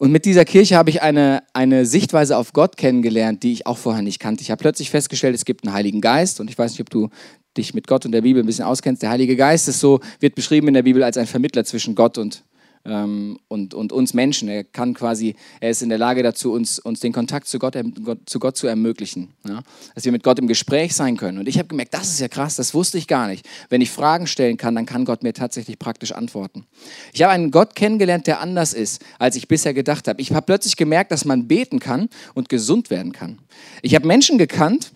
und 0.00 0.12
mit 0.12 0.24
dieser 0.24 0.46
Kirche 0.46 0.76
habe 0.76 0.88
ich 0.88 1.02
eine, 1.02 1.42
eine 1.52 1.84
Sichtweise 1.84 2.38
auf 2.38 2.54
Gott 2.54 2.78
kennengelernt, 2.78 3.42
die 3.42 3.52
ich 3.52 3.66
auch 3.66 3.76
vorher 3.76 4.00
nicht 4.00 4.18
kannte. 4.18 4.40
Ich 4.40 4.50
habe 4.50 4.58
plötzlich 4.58 4.88
festgestellt, 4.88 5.34
es 5.34 5.44
gibt 5.44 5.62
einen 5.62 5.74
Heiligen 5.74 6.00
Geist 6.00 6.40
und 6.40 6.48
ich 6.48 6.56
weiß 6.56 6.70
nicht, 6.72 6.80
ob 6.80 6.88
du 6.88 7.10
dich 7.54 7.74
mit 7.74 7.86
Gott 7.86 8.06
und 8.06 8.12
der 8.12 8.22
Bibel 8.22 8.42
ein 8.42 8.46
bisschen 8.46 8.64
auskennst. 8.64 9.02
Der 9.02 9.10
Heilige 9.10 9.36
Geist 9.36 9.68
ist 9.68 9.78
so, 9.78 10.00
wird 10.18 10.34
beschrieben 10.34 10.68
in 10.68 10.74
der 10.74 10.84
Bibel 10.84 11.02
als 11.02 11.18
ein 11.18 11.26
Vermittler 11.26 11.66
zwischen 11.66 11.94
Gott 11.94 12.16
und 12.16 12.44
und, 12.82 13.74
und 13.74 13.92
uns 13.92 14.14
Menschen. 14.14 14.48
Er 14.48 14.64
kann 14.64 14.94
quasi, 14.94 15.36
er 15.60 15.70
ist 15.70 15.82
in 15.82 15.90
der 15.90 15.98
Lage 15.98 16.22
dazu, 16.22 16.52
uns, 16.52 16.78
uns 16.78 17.00
den 17.00 17.12
Kontakt 17.12 17.46
zu 17.46 17.58
Gott, 17.58 17.76
zu 18.24 18.38
Gott 18.38 18.56
zu 18.56 18.66
ermöglichen. 18.66 19.34
Ja? 19.46 19.62
Dass 19.94 20.06
wir 20.06 20.12
mit 20.12 20.22
Gott 20.22 20.38
im 20.38 20.46
Gespräch 20.46 20.94
sein 20.94 21.18
können. 21.18 21.38
Und 21.38 21.46
ich 21.46 21.58
habe 21.58 21.68
gemerkt, 21.68 21.92
das 21.92 22.08
ist 22.08 22.20
ja 22.20 22.28
krass, 22.28 22.56
das 22.56 22.72
wusste 22.72 22.96
ich 22.96 23.06
gar 23.06 23.26
nicht. 23.26 23.46
Wenn 23.68 23.82
ich 23.82 23.90
Fragen 23.90 24.26
stellen 24.26 24.56
kann, 24.56 24.74
dann 24.74 24.86
kann 24.86 25.04
Gott 25.04 25.22
mir 25.22 25.34
tatsächlich 25.34 25.78
praktisch 25.78 26.12
antworten. 26.12 26.64
Ich 27.12 27.22
habe 27.22 27.32
einen 27.32 27.50
Gott 27.50 27.74
kennengelernt, 27.74 28.26
der 28.26 28.40
anders 28.40 28.72
ist, 28.72 29.02
als 29.18 29.36
ich 29.36 29.46
bisher 29.46 29.74
gedacht 29.74 30.08
habe. 30.08 30.20
Ich 30.22 30.32
habe 30.32 30.46
plötzlich 30.46 30.76
gemerkt, 30.76 31.12
dass 31.12 31.26
man 31.26 31.48
beten 31.48 31.80
kann 31.80 32.08
und 32.32 32.48
gesund 32.48 32.88
werden 32.88 33.12
kann. 33.12 33.40
Ich 33.82 33.94
habe 33.94 34.06
Menschen 34.06 34.38
gekannt, 34.38 34.92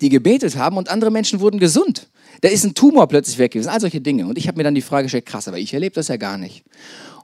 die 0.00 0.08
gebetet 0.08 0.56
haben 0.56 0.76
und 0.76 0.88
andere 0.88 1.10
Menschen 1.10 1.40
wurden 1.40 1.58
gesund. 1.58 2.08
Da 2.42 2.48
ist 2.48 2.64
ein 2.64 2.74
Tumor 2.74 3.06
plötzlich 3.06 3.38
weg 3.38 3.52
gewesen, 3.52 3.68
all 3.68 3.80
solche 3.80 4.00
Dinge. 4.00 4.26
Und 4.26 4.36
ich 4.36 4.48
habe 4.48 4.58
mir 4.58 4.64
dann 4.64 4.74
die 4.74 4.82
Frage 4.82 5.04
gestellt, 5.04 5.26
krass, 5.26 5.46
aber 5.46 5.58
ich 5.58 5.72
erlebe 5.72 5.94
das 5.94 6.08
ja 6.08 6.16
gar 6.16 6.36
nicht. 6.36 6.64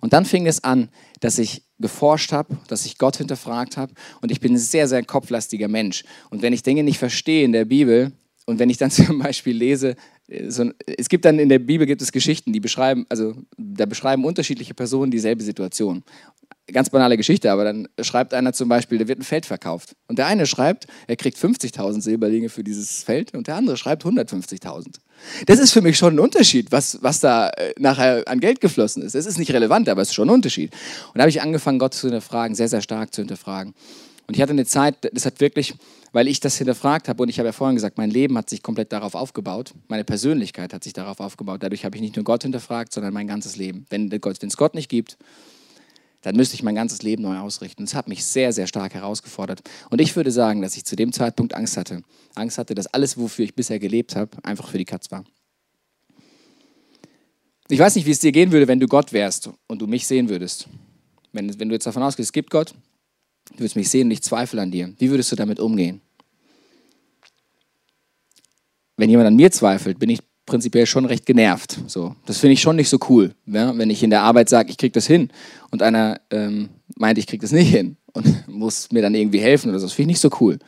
Und 0.00 0.12
dann 0.12 0.24
fing 0.24 0.46
es 0.46 0.62
an, 0.62 0.88
dass 1.18 1.38
ich 1.38 1.64
geforscht 1.80 2.30
habe, 2.30 2.56
dass 2.68 2.86
ich 2.86 2.98
Gott 2.98 3.16
hinterfragt 3.16 3.76
habe. 3.76 3.92
Und 4.20 4.30
ich 4.30 4.38
bin 4.38 4.54
ein 4.54 4.58
sehr, 4.58 4.86
sehr 4.86 5.02
kopflastiger 5.02 5.66
Mensch. 5.66 6.04
Und 6.30 6.42
wenn 6.42 6.52
ich 6.52 6.62
Dinge 6.62 6.84
nicht 6.84 6.98
verstehe 6.98 7.44
in 7.44 7.50
der 7.50 7.64
Bibel, 7.64 8.12
und 8.46 8.60
wenn 8.60 8.70
ich 8.70 8.78
dann 8.78 8.90
zum 8.92 9.18
Beispiel 9.18 9.56
lese, 9.56 9.96
äh, 10.28 10.48
so, 10.50 10.70
es 10.86 11.08
gibt 11.08 11.24
dann 11.24 11.40
in 11.40 11.48
der 11.48 11.58
Bibel 11.58 11.84
gibt 11.84 12.00
es 12.00 12.12
Geschichten, 12.12 12.52
die 12.52 12.60
beschreiben, 12.60 13.04
also 13.08 13.34
da 13.56 13.86
beschreiben 13.86 14.24
unterschiedliche 14.24 14.74
Personen 14.74 15.10
dieselbe 15.10 15.42
Situation 15.42 16.04
ganz 16.72 16.90
banale 16.90 17.16
Geschichte, 17.16 17.50
aber 17.50 17.64
dann 17.64 17.88
schreibt 18.00 18.34
einer 18.34 18.52
zum 18.52 18.68
Beispiel, 18.68 18.98
da 18.98 19.08
wird 19.08 19.18
ein 19.18 19.24
Feld 19.24 19.46
verkauft. 19.46 19.96
Und 20.06 20.18
der 20.18 20.26
eine 20.26 20.46
schreibt, 20.46 20.86
er 21.06 21.16
kriegt 21.16 21.38
50.000 21.38 22.00
Silberlinge 22.00 22.48
für 22.48 22.64
dieses 22.64 23.02
Feld 23.02 23.34
und 23.34 23.46
der 23.46 23.56
andere 23.56 23.76
schreibt 23.76 24.04
150.000. 24.04 24.96
Das 25.46 25.58
ist 25.58 25.72
für 25.72 25.82
mich 25.82 25.96
schon 25.98 26.14
ein 26.16 26.20
Unterschied, 26.20 26.70
was, 26.70 27.02
was 27.02 27.20
da 27.20 27.48
äh, 27.50 27.74
nachher 27.78 28.22
an 28.26 28.40
Geld 28.40 28.60
geflossen 28.60 29.02
ist. 29.02 29.14
Das 29.14 29.26
ist 29.26 29.38
nicht 29.38 29.52
relevant, 29.52 29.88
aber 29.88 30.02
es 30.02 30.08
ist 30.08 30.14
schon 30.14 30.28
ein 30.28 30.34
Unterschied. 30.34 30.72
Und 31.08 31.16
da 31.18 31.22
habe 31.22 31.30
ich 31.30 31.42
angefangen, 31.42 31.78
Gott 31.78 31.94
zu 31.94 32.06
hinterfragen, 32.06 32.54
sehr, 32.54 32.68
sehr 32.68 32.82
stark 32.82 33.14
zu 33.14 33.22
hinterfragen. 33.22 33.74
Und 34.28 34.34
ich 34.36 34.42
hatte 34.42 34.52
eine 34.52 34.66
Zeit, 34.66 34.96
das 35.12 35.24
hat 35.24 35.40
wirklich, 35.40 35.74
weil 36.12 36.28
ich 36.28 36.38
das 36.38 36.58
hinterfragt 36.58 37.08
habe 37.08 37.22
und 37.22 37.30
ich 37.30 37.38
habe 37.38 37.48
ja 37.48 37.52
vorhin 37.52 37.76
gesagt, 37.76 37.96
mein 37.96 38.10
Leben 38.10 38.36
hat 38.36 38.50
sich 38.50 38.62
komplett 38.62 38.92
darauf 38.92 39.14
aufgebaut, 39.14 39.72
meine 39.88 40.04
Persönlichkeit 40.04 40.74
hat 40.74 40.84
sich 40.84 40.92
darauf 40.92 41.18
aufgebaut. 41.18 41.62
Dadurch 41.62 41.86
habe 41.86 41.96
ich 41.96 42.02
nicht 42.02 42.14
nur 42.14 42.26
Gott 42.26 42.42
hinterfragt, 42.42 42.92
sondern 42.92 43.14
mein 43.14 43.26
ganzes 43.26 43.56
Leben. 43.56 43.86
Wenn 43.88 44.12
es 44.12 44.56
Gott 44.58 44.74
nicht 44.74 44.90
gibt, 44.90 45.16
dann 46.22 46.36
müsste 46.36 46.54
ich 46.54 46.62
mein 46.62 46.74
ganzes 46.74 47.02
Leben 47.02 47.22
neu 47.22 47.38
ausrichten. 47.38 47.84
Das 47.84 47.94
hat 47.94 48.08
mich 48.08 48.24
sehr, 48.24 48.52
sehr 48.52 48.66
stark 48.66 48.94
herausgefordert. 48.94 49.62
Und 49.90 50.00
ich 50.00 50.16
würde 50.16 50.30
sagen, 50.30 50.62
dass 50.62 50.76
ich 50.76 50.84
zu 50.84 50.96
dem 50.96 51.12
Zeitpunkt 51.12 51.54
Angst 51.54 51.76
hatte. 51.76 52.02
Angst 52.34 52.58
hatte, 52.58 52.74
dass 52.74 52.88
alles, 52.88 53.16
wofür 53.16 53.44
ich 53.44 53.54
bisher 53.54 53.78
gelebt 53.78 54.16
habe, 54.16 54.30
einfach 54.42 54.68
für 54.68 54.78
die 54.78 54.84
Katz 54.84 55.10
war. 55.10 55.24
Ich 57.68 57.78
weiß 57.78 57.94
nicht, 57.96 58.06
wie 58.06 58.10
es 58.10 58.18
dir 58.18 58.32
gehen 58.32 58.50
würde, 58.50 58.66
wenn 58.66 58.80
du 58.80 58.86
Gott 58.86 59.12
wärst 59.12 59.50
und 59.66 59.80
du 59.80 59.86
mich 59.86 60.06
sehen 60.06 60.28
würdest. 60.28 60.68
Wenn, 61.32 61.58
wenn 61.60 61.68
du 61.68 61.74
jetzt 61.74 61.86
davon 61.86 62.02
ausgehst, 62.02 62.28
es 62.28 62.32
gibt 62.32 62.50
Gott, 62.50 62.74
du 63.52 63.58
würdest 63.60 63.76
mich 63.76 63.90
sehen 63.90 64.06
und 64.06 64.12
ich 64.12 64.22
zweifle 64.22 64.60
an 64.60 64.70
dir. 64.70 64.92
Wie 64.98 65.10
würdest 65.10 65.30
du 65.30 65.36
damit 65.36 65.60
umgehen? 65.60 66.00
Wenn 68.96 69.10
jemand 69.10 69.28
an 69.28 69.36
mir 69.36 69.52
zweifelt, 69.52 69.98
bin 69.98 70.10
ich 70.10 70.20
prinzipiell 70.48 70.86
schon 70.86 71.04
recht 71.04 71.26
genervt. 71.26 71.78
So, 71.86 72.16
das 72.26 72.38
finde 72.38 72.54
ich 72.54 72.60
schon 72.60 72.76
nicht 72.76 72.88
so 72.88 72.98
cool, 73.08 73.34
ja? 73.46 73.76
wenn 73.78 73.90
ich 73.90 74.02
in 74.02 74.10
der 74.10 74.22
Arbeit 74.22 74.48
sage, 74.48 74.70
ich 74.70 74.76
kriege 74.76 74.92
das 74.92 75.06
hin 75.06 75.30
und 75.70 75.82
einer 75.82 76.20
ähm, 76.30 76.70
meint, 76.96 77.18
ich 77.18 77.26
kriege 77.26 77.42
das 77.42 77.52
nicht 77.52 77.70
hin. 77.70 77.96
und 78.12 78.48
muss 78.48 78.90
mir 78.90 79.02
dann 79.02 79.14
irgendwie 79.14 79.40
helfen 79.40 79.70
oder 79.70 79.78
so. 79.78 79.86
Das 79.86 79.92
finde 79.92 80.10
ich 80.10 80.16
nicht 80.16 80.20
so 80.20 80.30
cool. 80.40 80.58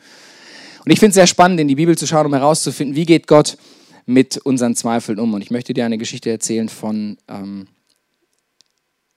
Und 0.85 0.91
ich 0.91 0.99
finde 0.99 1.09
es 1.09 1.15
sehr 1.15 1.27
spannend, 1.27 1.59
in 1.59 1.67
die 1.67 1.75
Bibel 1.75 1.97
zu 1.97 2.07
schauen, 2.07 2.25
um 2.25 2.33
herauszufinden, 2.33 2.95
wie 2.95 3.05
geht 3.05 3.27
Gott 3.27 3.57
mit 4.05 4.37
unseren 4.37 4.75
Zweifeln 4.75 5.19
um. 5.19 5.33
Und 5.33 5.41
ich 5.41 5.51
möchte 5.51 5.73
dir 5.73 5.85
eine 5.85 5.97
Geschichte 5.97 6.29
erzählen 6.29 6.69
von 6.69 7.17
ähm, 7.27 7.67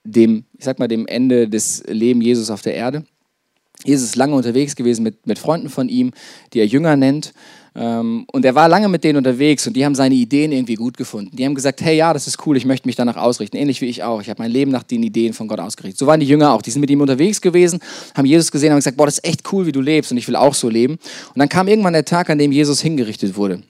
dem, 0.05 0.45
ich 0.59 0.65
sag 0.65 0.79
mal, 0.79 0.89
dem 0.89 1.07
Ende 1.07 1.49
des 1.49 1.83
Lebens 1.87 2.25
Jesus 2.25 2.51
auf 2.51 2.63
der 2.63 2.75
Erde. 2.75 3.05
Jesus 3.85 4.09
ist 4.09 4.17
lange 4.17 4.35
unterwegs 4.35 4.75
gewesen 4.75 5.03
mit, 5.03 5.27
mit 5.27 5.39
Freunden 5.39 5.69
von 5.69 5.89
ihm, 5.89 6.13
die 6.53 6.61
er 6.61 6.67
Jünger 6.67 6.97
nennt. 6.97 7.33
Ähm, 7.77 8.25
und 8.31 8.45
er 8.45 8.55
war 8.55 8.69
lange 8.69 8.89
mit 8.89 9.03
denen 9.03 9.19
unterwegs 9.19 9.67
und 9.67 9.75
die 9.75 9.85
haben 9.85 9.97
seine 9.97 10.15
Ideen 10.15 10.53
irgendwie 10.53 10.77
gut 10.77 10.97
gefunden. 10.97 11.37
Die 11.37 11.45
haben 11.45 11.55
gesagt, 11.55 11.81
hey 11.81 11.97
ja, 11.97 12.13
das 12.13 12.27
ist 12.27 12.47
cool, 12.47 12.57
ich 12.57 12.65
möchte 12.65 12.87
mich 12.87 12.95
danach 12.95 13.17
ausrichten. 13.17 13.57
Ähnlich 13.57 13.81
wie 13.81 13.87
ich 13.87 14.03
auch. 14.05 14.21
Ich 14.21 14.31
habe 14.31 14.41
mein 14.41 14.51
Leben 14.51 14.71
nach 14.71 14.85
den 14.85 15.03
Ideen 15.03 15.33
von 15.33 15.49
Gott 15.49 15.59
ausgerichtet. 15.59 15.99
So 15.99 16.07
waren 16.07 16.21
die 16.21 16.27
Jünger 16.27 16.53
auch. 16.53 16.63
Die 16.63 16.71
sind 16.71 16.81
mit 16.81 16.91
ihm 16.91 17.01
unterwegs 17.01 17.41
gewesen, 17.41 17.81
haben 18.15 18.27
Jesus 18.27 18.53
gesehen 18.53 18.69
und 18.69 18.75
haben 18.75 18.79
gesagt, 18.79 18.97
boah, 18.97 19.07
das 19.07 19.19
ist 19.19 19.25
echt 19.25 19.53
cool, 19.53 19.67
wie 19.67 19.73
du 19.73 19.81
lebst 19.81 20.13
und 20.13 20.19
ich 20.19 20.29
will 20.29 20.37
auch 20.37 20.55
so 20.55 20.69
leben. 20.69 20.95
Und 20.95 21.39
dann 21.39 21.49
kam 21.49 21.67
irgendwann 21.67 21.95
der 21.95 22.05
Tag, 22.05 22.31
an 22.31 22.39
dem 22.39 22.53
Jesus 22.53 22.81
hingerichtet 22.81 23.37
wurde. 23.37 23.63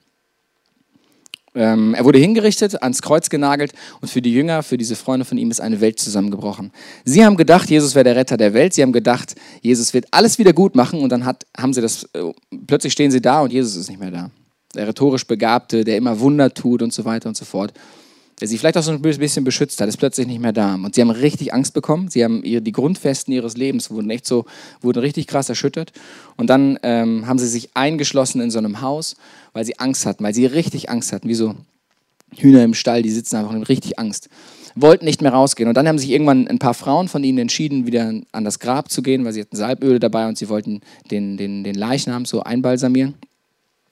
Ähm, 1.55 1.95
er 1.95 2.05
wurde 2.05 2.19
hingerichtet, 2.19 2.83
ans 2.83 3.01
Kreuz 3.01 3.31
genagelt 3.31 3.73
und 4.01 4.09
für 4.09 4.21
die 4.21 4.33
Jünger, 4.33 4.63
für 4.63 4.77
diese 4.77 4.97
Freunde 4.97 5.25
von 5.25 5.39
ihm 5.39 5.51
ist 5.51 5.61
eine 5.61 5.81
Welt 5.81 6.01
zusammengebrochen. 6.01 6.73
Sie 7.05 7.25
haben 7.25 7.37
gedacht, 7.37 7.71
Jesus 7.71 7.95
wäre 7.95 8.05
der 8.05 8.17
Retter 8.17 8.37
der 8.37 8.55
Welt. 8.55 8.75
Sie 8.75 8.83
haben 8.83 8.93
gedacht, 8.93 9.35
Jesus 9.63 9.95
wird 9.95 10.07
alles 10.11 10.39
wieder 10.39 10.53
gut 10.53 10.75
machen 10.75 11.01
und 11.01 11.11
dann 11.11 11.25
hat, 11.25 11.47
haben 11.57 11.73
sie 11.73 11.81
das, 11.81 12.05
äh, 12.15 12.33
plötzlich 12.67 12.93
stehen 12.93 13.11
sie 13.11 13.21
da 13.21 13.43
und 13.43 13.53
Jesus 13.53 13.77
ist 13.77 13.89
nicht 13.89 14.01
mehr 14.01 14.11
da. 14.11 14.31
Der 14.75 14.89
rhetorisch 14.89 15.27
Begabte, 15.27 15.85
der 15.85 15.97
immer 15.97 16.19
Wunder 16.19 16.53
tut 16.53 16.83
und 16.83 16.93
so 16.93 17.05
weiter 17.05 17.29
und 17.29 17.37
so 17.37 17.45
fort 17.45 17.73
der 18.41 18.49
sie 18.49 18.59
vielleicht 18.59 18.77
auch 18.77 18.83
so 18.83 18.91
ein 18.91 19.01
bisschen 19.01 19.45
beschützt 19.45 19.81
hat, 19.81 19.89
ist 19.89 19.97
plötzlich 19.97 20.27
nicht 20.27 20.41
mehr 20.41 20.53
da. 20.53 20.75
Und 20.75 20.95
sie 20.95 21.01
haben 21.01 21.11
richtig 21.11 21.55
Angst 21.55 21.73
bekommen. 21.73 22.09
Sie 22.09 22.25
haben 22.25 22.43
ihre, 22.43 22.63
die 22.63 22.73
Grundfesten 22.73 23.33
ihres 23.33 23.57
Lebens 23.57 23.91
wurden 23.91 24.11
echt 24.11 24.27
so, 24.27 24.45
wurden 24.81 24.99
richtig 24.99 25.27
krass 25.27 25.49
erschüttert. 25.49 25.93
Und 26.37 26.49
dann 26.51 26.79
ähm, 26.83 27.27
haben 27.27 27.39
sie 27.39 27.47
sich 27.47 27.71
eingeschlossen 27.75 28.41
in 28.41 28.51
so 28.51 28.59
einem 28.59 28.81
Haus, 28.81 29.17
weil 29.53 29.65
sie 29.65 29.79
Angst 29.79 30.05
hatten, 30.05 30.25
weil 30.25 30.35
sie 30.35 30.47
richtig 30.47 30.91
Angst 30.91 31.13
hatten, 31.13 31.29
wie 31.29 31.35
so 31.35 31.55
Hühner 32.37 32.65
im 32.65 32.75
Stall, 32.75 33.03
die 33.03 33.11
sitzen 33.11 33.37
einfach 33.37 33.55
in 33.55 33.63
richtig 33.63 33.99
Angst. 33.99 34.29
Wollten 34.75 35.05
nicht 35.05 35.23
mehr 35.23 35.33
rausgehen. 35.33 35.69
Und 35.69 35.77
dann 35.77 35.87
haben 35.87 35.99
sich 35.99 36.11
irgendwann 36.11 36.49
ein 36.49 36.59
paar 36.59 36.75
Frauen 36.75 37.07
von 37.07 37.23
ihnen 37.23 37.39
entschieden, 37.39 37.87
wieder 37.87 38.13
an 38.33 38.45
das 38.45 38.59
Grab 38.59 38.91
zu 38.91 39.03
gehen, 39.03 39.25
weil 39.25 39.33
sie 39.33 39.43
hatten 39.43 39.57
Salböle 39.57 40.01
dabei 40.01 40.27
und 40.27 40.37
sie 40.37 40.49
wollten 40.49 40.81
den, 41.13 41.37
den, 41.37 41.63
den 41.63 41.77
Leichnam 41.77 42.25
so 42.25 42.43
einbalsamieren. 42.43 43.15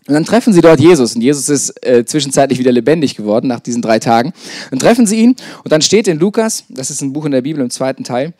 Und 0.08 0.14
dann 0.14 0.24
treffen 0.24 0.52
sie 0.52 0.60
dort 0.60 0.80
Jesus 0.80 1.14
und 1.14 1.22
Jesus 1.22 1.48
ist 1.48 1.86
äh, 1.86 2.04
zwischenzeitlich 2.04 2.58
wieder 2.58 2.72
lebendig 2.72 3.14
geworden 3.14 3.46
nach 3.46 3.60
diesen 3.60 3.82
drei 3.82 4.00
Tagen. 4.00 4.32
Dann 4.70 4.80
treffen 4.80 5.06
sie 5.06 5.20
ihn 5.20 5.36
und 5.62 5.70
dann 5.70 5.80
steht 5.80 6.08
in 6.08 6.18
Lukas, 6.18 6.64
das 6.68 6.90
ist 6.90 7.02
ein 7.02 7.12
Buch 7.12 7.24
in 7.24 7.30
der 7.30 7.42
Bibel 7.42 7.62
im 7.62 7.70
zweiten 7.70 8.02
Teil, 8.02 8.34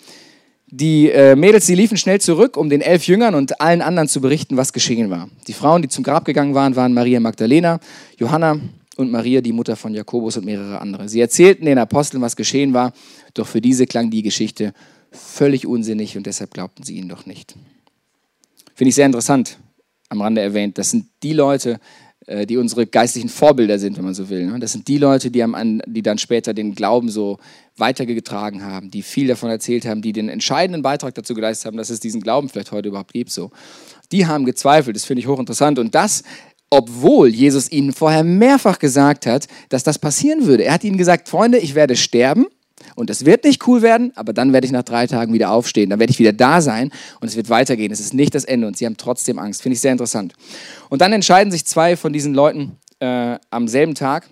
die 0.67 1.11
äh, 1.11 1.37
Mädels, 1.37 1.67
die 1.67 1.75
liefen 1.75 1.97
schnell 1.97 2.21
zurück, 2.21 2.57
um 2.57 2.69
den 2.69 2.81
elf 2.81 3.07
Jüngern 3.07 3.35
und 3.37 3.61
allen 3.61 3.81
anderen 3.81 4.09
zu 4.09 4.21
berichten, 4.21 4.57
was 4.57 4.73
geschehen 4.73 5.11
war. 5.11 5.29
Die 5.47 5.53
Frauen, 5.53 5.83
die 5.83 5.89
zum 5.89 6.03
Grab 6.03 6.25
gegangen 6.25 6.55
waren, 6.55 6.75
waren 6.75 6.95
Maria 6.95 7.21
Magdalena, 7.21 7.79
Johanna 8.19 8.59
und 8.97 9.11
Maria, 9.13 9.41
die 9.41 9.53
Mutter 9.53 9.77
von 9.77 9.95
Jakobus 9.95 10.39
und 10.39 10.47
mehrere 10.47 10.81
andere. 10.81 11.09
Sie 11.09 11.21
erzählten 11.21 11.67
den 11.67 11.79
Aposteln, 11.79 12.23
was 12.23 12.35
geschehen 12.37 12.73
war, 12.73 12.93
doch 13.35 13.47
für 13.47 13.61
diese 13.61 13.87
klang 13.87 14.11
die 14.11 14.23
Geschichte 14.23 14.73
völlig 15.13 15.67
unsinnig 15.67 16.17
und 16.17 16.27
deshalb 16.27 16.53
glaubten 16.53 16.83
sie 16.83 16.97
ihnen 16.97 17.09
doch 17.09 17.27
nicht. 17.27 17.55
Finde 18.75 18.89
ich 18.89 18.95
sehr 18.95 19.07
interessant, 19.07 19.59
am 20.13 20.21
Rande 20.21 20.41
erwähnt, 20.43 20.79
das 20.79 20.91
sind 20.91 21.07
die 21.23 21.33
Leute, 21.33 21.81
äh, 22.27 22.47
die 22.47 22.57
unsere 22.57 22.87
geistlichen 22.87 23.29
Vorbilder 23.29 23.79
sind, 23.79 23.97
wenn 23.97 24.05
man 24.05 24.15
so 24.15 24.29
will. 24.29 24.47
Ne? 24.47 24.59
Das 24.61 24.73
sind 24.73 24.87
die 24.87 24.99
Leute, 24.99 25.31
die, 25.31 25.43
am, 25.43 25.83
die 25.87 26.03
dann 26.03 26.19
später 26.19 26.55
den 26.55 26.75
Glauben 26.75 27.09
so 27.09 27.39
weitergetragen 27.77 28.65
haben, 28.65 28.91
die 28.91 29.03
viel 29.03 29.27
davon 29.27 29.51
erzählt 29.51 29.87
haben, 29.87 30.03
die 30.03 30.13
den 30.13 30.29
entscheidenden 30.29 30.83
Beitrag 30.83 31.15
dazu 31.15 31.35
geleistet 31.35 31.67
haben, 31.67 31.77
dass 31.77 31.91
es 31.91 31.99
diesen 31.99 32.21
Glauben 32.21 32.49
vielleicht 32.49 32.71
heute 32.71 32.89
überhaupt 32.89 33.13
gibt. 33.13 33.31
So. 33.31 33.51
Die 34.13 34.27
haben 34.27 34.45
gezweifelt, 34.45 34.95
das 34.95 35.05
finde 35.05 35.21
ich 35.21 35.27
hochinteressant. 35.27 35.79
Und 35.79 35.95
das, 35.95 36.23
obwohl 36.71 37.29
Jesus 37.29 37.73
ihnen 37.73 37.93
vorher 37.93 38.23
mehrfach 38.23 38.79
gesagt 38.79 39.27
hat, 39.27 39.49
dass 39.71 39.83
das 39.83 39.99
passieren 39.99 40.47
würde. 40.47 40.65
Er 40.65 40.75
hat 40.75 40.85
ihnen 40.85 40.99
gesagt, 40.99 41.29
Freunde, 41.29 41.59
ich 41.59 41.75
werde 41.75 41.97
sterben 41.97 42.47
und 42.95 43.11
es 43.11 43.25
wird 43.25 43.45
nicht 43.45 43.67
cool 43.67 43.83
werden, 43.83 44.13
aber 44.17 44.33
dann 44.33 44.53
werde 44.53 44.67
ich 44.67 44.73
nach 44.73 44.83
drei 44.83 45.07
Tagen 45.07 45.33
wieder 45.33 45.51
aufstehen. 45.51 45.91
Dann 45.91 45.99
werde 45.99 46.11
ich 46.11 46.19
wieder 46.19 46.33
da 46.33 46.61
sein 46.61 46.91
und 47.21 47.29
es 47.29 47.37
wird 47.37 47.51
weitergehen. 47.51 47.93
Es 47.93 48.01
ist 48.01 48.15
nicht 48.15 48.35
das 48.35 48.45
Ende 48.45 48.67
und 48.67 48.77
sie 48.77 48.87
haben 48.87 48.97
trotzdem 48.97 49.39
Angst. 49.39 49.63
Finde 49.63 49.75
ich 49.75 49.81
sehr 49.81 49.93
interessant. 49.93 50.35
Und 50.89 51.01
dann 51.01 51.13
entscheiden 51.13 51.51
sich 51.51 51.65
zwei 51.65 51.97
von 51.97 52.13
diesen 52.13 52.35
Leuten 52.35 52.79
äh, 53.01 53.37
am 53.51 53.69
selben 53.69 53.95
Tag 53.95 54.29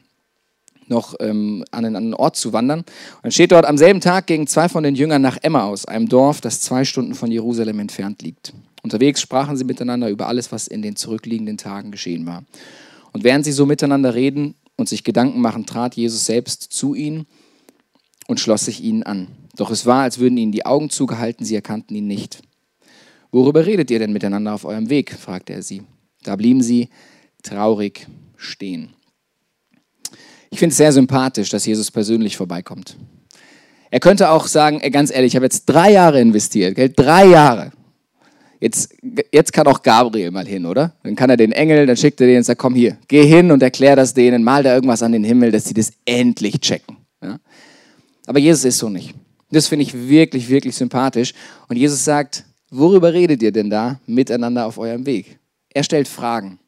noch 0.90 1.14
ähm, 1.20 1.64
an 1.70 1.84
einen 1.84 2.14
Ort 2.14 2.36
zu 2.36 2.52
wandern. 2.52 2.80
Und 2.80 2.86
dann 3.22 3.32
steht 3.32 3.52
dort, 3.52 3.64
am 3.64 3.78
selben 3.78 4.00
Tag 4.00 4.26
gingen 4.26 4.46
zwei 4.46 4.68
von 4.68 4.82
den 4.82 4.96
Jüngern 4.96 5.22
nach 5.22 5.38
Emmaus, 5.40 5.84
einem 5.84 6.08
Dorf, 6.08 6.40
das 6.40 6.60
zwei 6.60 6.84
Stunden 6.84 7.14
von 7.14 7.30
Jerusalem 7.30 7.78
entfernt 7.78 8.22
liegt. 8.22 8.52
Unterwegs 8.82 9.20
sprachen 9.20 9.56
sie 9.56 9.64
miteinander 9.64 10.08
über 10.08 10.26
alles, 10.26 10.52
was 10.52 10.66
in 10.66 10.82
den 10.82 10.96
zurückliegenden 10.96 11.58
Tagen 11.58 11.90
geschehen 11.90 12.26
war. 12.26 12.44
Und 13.12 13.24
während 13.24 13.44
sie 13.44 13.52
so 13.52 13.66
miteinander 13.66 14.14
reden 14.14 14.54
und 14.76 14.88
sich 14.88 15.04
Gedanken 15.04 15.40
machen, 15.40 15.66
trat 15.66 15.94
Jesus 15.94 16.26
selbst 16.26 16.72
zu 16.72 16.94
ihnen 16.94 17.26
und 18.30 18.38
schloss 18.38 18.66
sich 18.66 18.80
ihnen 18.80 19.02
an. 19.02 19.26
Doch 19.56 19.72
es 19.72 19.86
war, 19.86 20.02
als 20.02 20.20
würden 20.20 20.38
ihnen 20.38 20.52
die 20.52 20.64
Augen 20.64 20.88
zugehalten, 20.88 21.44
sie 21.44 21.56
erkannten 21.56 21.96
ihn 21.96 22.06
nicht. 22.06 22.40
Worüber 23.32 23.66
redet 23.66 23.90
ihr 23.90 23.98
denn 23.98 24.12
miteinander 24.12 24.54
auf 24.54 24.64
eurem 24.64 24.88
Weg? 24.88 25.12
fragte 25.12 25.52
er 25.52 25.62
sie. 25.62 25.82
Da 26.22 26.36
blieben 26.36 26.62
sie 26.62 26.90
traurig 27.42 28.06
stehen. 28.36 28.90
Ich 30.50 30.60
finde 30.60 30.70
es 30.70 30.76
sehr 30.76 30.92
sympathisch, 30.92 31.50
dass 31.50 31.66
Jesus 31.66 31.90
persönlich 31.90 32.36
vorbeikommt. 32.36 32.96
Er 33.90 33.98
könnte 33.98 34.30
auch 34.30 34.46
sagen, 34.46 34.78
ganz 34.92 35.10
ehrlich, 35.10 35.32
ich 35.32 35.36
habe 35.36 35.46
jetzt 35.46 35.66
drei 35.66 35.90
Jahre 35.90 36.20
investiert, 36.20 36.76
gell? 36.76 36.92
drei 36.94 37.26
Jahre. 37.26 37.72
Jetzt, 38.60 38.94
jetzt 39.32 39.52
kann 39.52 39.66
auch 39.66 39.82
Gabriel 39.82 40.30
mal 40.30 40.46
hin, 40.46 40.66
oder? 40.66 40.94
Dann 41.02 41.16
kann 41.16 41.30
er 41.30 41.36
den 41.36 41.50
Engel, 41.50 41.86
dann 41.86 41.96
schickt 41.96 42.20
er 42.20 42.28
den 42.28 42.36
und 42.36 42.44
sagt, 42.44 42.60
komm 42.60 42.76
hier, 42.76 42.96
geh 43.08 43.26
hin 43.26 43.50
und 43.50 43.60
erklär 43.62 43.96
das 43.96 44.14
denen, 44.14 44.44
mal 44.44 44.62
da 44.62 44.74
irgendwas 44.74 45.02
an 45.02 45.10
den 45.10 45.24
Himmel, 45.24 45.50
dass 45.50 45.64
sie 45.64 45.74
das 45.74 45.92
endlich 46.04 46.60
checken. 46.60 46.98
Ja? 47.22 47.38
Aber 48.30 48.38
Jesus 48.38 48.64
ist 48.64 48.78
so 48.78 48.88
nicht. 48.88 49.12
Das 49.50 49.66
finde 49.66 49.82
ich 49.82 49.92
wirklich, 49.92 50.48
wirklich 50.48 50.76
sympathisch. 50.76 51.34
Und 51.66 51.74
Jesus 51.74 52.04
sagt, 52.04 52.44
worüber 52.70 53.12
redet 53.12 53.42
ihr 53.42 53.50
denn 53.50 53.70
da 53.70 53.98
miteinander 54.06 54.66
auf 54.66 54.78
eurem 54.78 55.04
Weg? 55.04 55.40
Er 55.74 55.82
stellt 55.82 56.06
Fragen. 56.06 56.60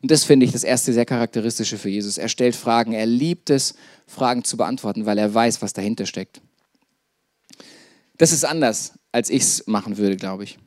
Und 0.00 0.10
das 0.10 0.24
finde 0.24 0.46
ich 0.46 0.52
das 0.52 0.64
erste 0.64 0.94
sehr 0.94 1.04
charakteristische 1.04 1.76
für 1.76 1.90
Jesus. 1.90 2.16
Er 2.16 2.30
stellt 2.30 2.56
Fragen. 2.56 2.94
Er 2.94 3.04
liebt 3.04 3.50
es, 3.50 3.74
Fragen 4.06 4.44
zu 4.44 4.56
beantworten, 4.56 5.04
weil 5.04 5.18
er 5.18 5.34
weiß, 5.34 5.60
was 5.60 5.74
dahinter 5.74 6.06
steckt. 6.06 6.40
Das 8.16 8.32
ist 8.32 8.46
anders, 8.46 8.94
als 9.12 9.28
ich 9.28 9.42
es 9.42 9.66
machen 9.66 9.98
würde, 9.98 10.16
glaube 10.16 10.44
ich. 10.44 10.58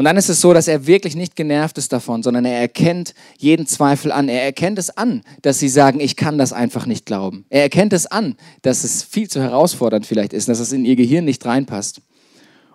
Und 0.00 0.04
dann 0.04 0.16
ist 0.16 0.30
es 0.30 0.40
so, 0.40 0.54
dass 0.54 0.66
er 0.66 0.86
wirklich 0.86 1.14
nicht 1.14 1.36
genervt 1.36 1.76
ist 1.76 1.92
davon, 1.92 2.22
sondern 2.22 2.46
er 2.46 2.58
erkennt 2.58 3.12
jeden 3.36 3.66
Zweifel 3.66 4.12
an. 4.12 4.30
Er 4.30 4.42
erkennt 4.42 4.78
es 4.78 4.88
an, 4.88 5.20
dass 5.42 5.58
sie 5.58 5.68
sagen, 5.68 6.00
ich 6.00 6.16
kann 6.16 6.38
das 6.38 6.54
einfach 6.54 6.86
nicht 6.86 7.04
glauben. 7.04 7.44
Er 7.50 7.60
erkennt 7.60 7.92
es 7.92 8.06
an, 8.06 8.36
dass 8.62 8.82
es 8.82 9.02
viel 9.02 9.28
zu 9.28 9.42
herausfordernd 9.42 10.06
vielleicht 10.06 10.32
ist, 10.32 10.48
dass 10.48 10.58
es 10.58 10.72
in 10.72 10.86
ihr 10.86 10.96
Gehirn 10.96 11.26
nicht 11.26 11.44
reinpasst. 11.44 12.00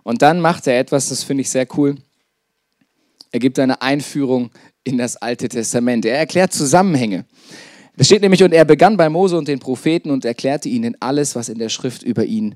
Und 0.03 0.21
dann 0.21 0.39
macht 0.39 0.67
er 0.67 0.77
etwas, 0.77 1.09
das 1.09 1.23
finde 1.23 1.41
ich 1.41 1.49
sehr 1.49 1.65
cool. 1.75 1.95
Er 3.31 3.39
gibt 3.39 3.57
eine 3.57 3.81
Einführung 3.81 4.51
in 4.83 4.99
das 4.99 5.17
Alte 5.17 5.49
Testament. 5.49 6.05
Er 6.05 6.19
erklärt 6.19 6.53
Zusammenhänge. 6.53 7.25
Da 7.97 8.03
steht 8.03 8.21
nämlich, 8.21 8.43
und 8.43 8.53
er 8.53 8.65
begann 8.65 8.97
bei 8.97 9.09
Mose 9.09 9.35
und 9.35 9.47
den 9.47 9.57
Propheten 9.57 10.11
und 10.11 10.25
erklärte 10.25 10.69
ihnen 10.69 10.95
alles, 10.99 11.35
was 11.35 11.49
in 11.49 11.57
der 11.57 11.69
Schrift 11.69 12.03
über 12.03 12.23
ihn 12.23 12.53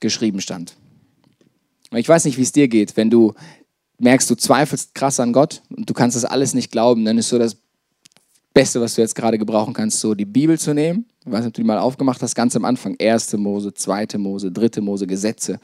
geschrieben 0.00 0.40
stand. 0.40 0.74
Ich 1.92 2.08
weiß 2.08 2.24
nicht, 2.24 2.38
wie 2.38 2.42
es 2.42 2.52
dir 2.52 2.68
geht, 2.68 2.96
wenn 2.96 3.10
du 3.10 3.34
merkst, 4.00 4.28
du 4.30 4.34
zweifelst 4.34 4.94
krass 4.94 5.20
an 5.20 5.32
Gott 5.32 5.62
und 5.74 5.88
du 5.88 5.94
kannst 5.94 6.16
das 6.16 6.24
alles 6.24 6.54
nicht 6.54 6.70
glauben, 6.72 7.04
dann 7.04 7.18
ist 7.18 7.28
so 7.28 7.38
das 7.38 7.56
Beste, 8.52 8.80
was 8.80 8.94
du 8.94 9.02
jetzt 9.02 9.14
gerade 9.14 9.38
gebrauchen 9.38 9.72
kannst, 9.72 10.00
so 10.00 10.14
die 10.14 10.24
Bibel 10.24 10.58
zu 10.58 10.74
nehmen. 10.74 11.06
Ich 11.24 11.30
weiß 11.30 11.40
nicht, 11.40 11.48
ob 11.48 11.54
du 11.54 11.60
die 11.60 11.66
mal 11.66 11.78
aufgemacht 11.78 12.20
hast, 12.22 12.34
ganz 12.34 12.56
am 12.56 12.64
Anfang. 12.64 12.96
Erste 12.98 13.36
Mose, 13.36 13.72
zweite 13.74 14.18
Mose, 14.18 14.50
dritte 14.50 14.80
Mose, 14.80 15.06
Gesetze, 15.06 15.60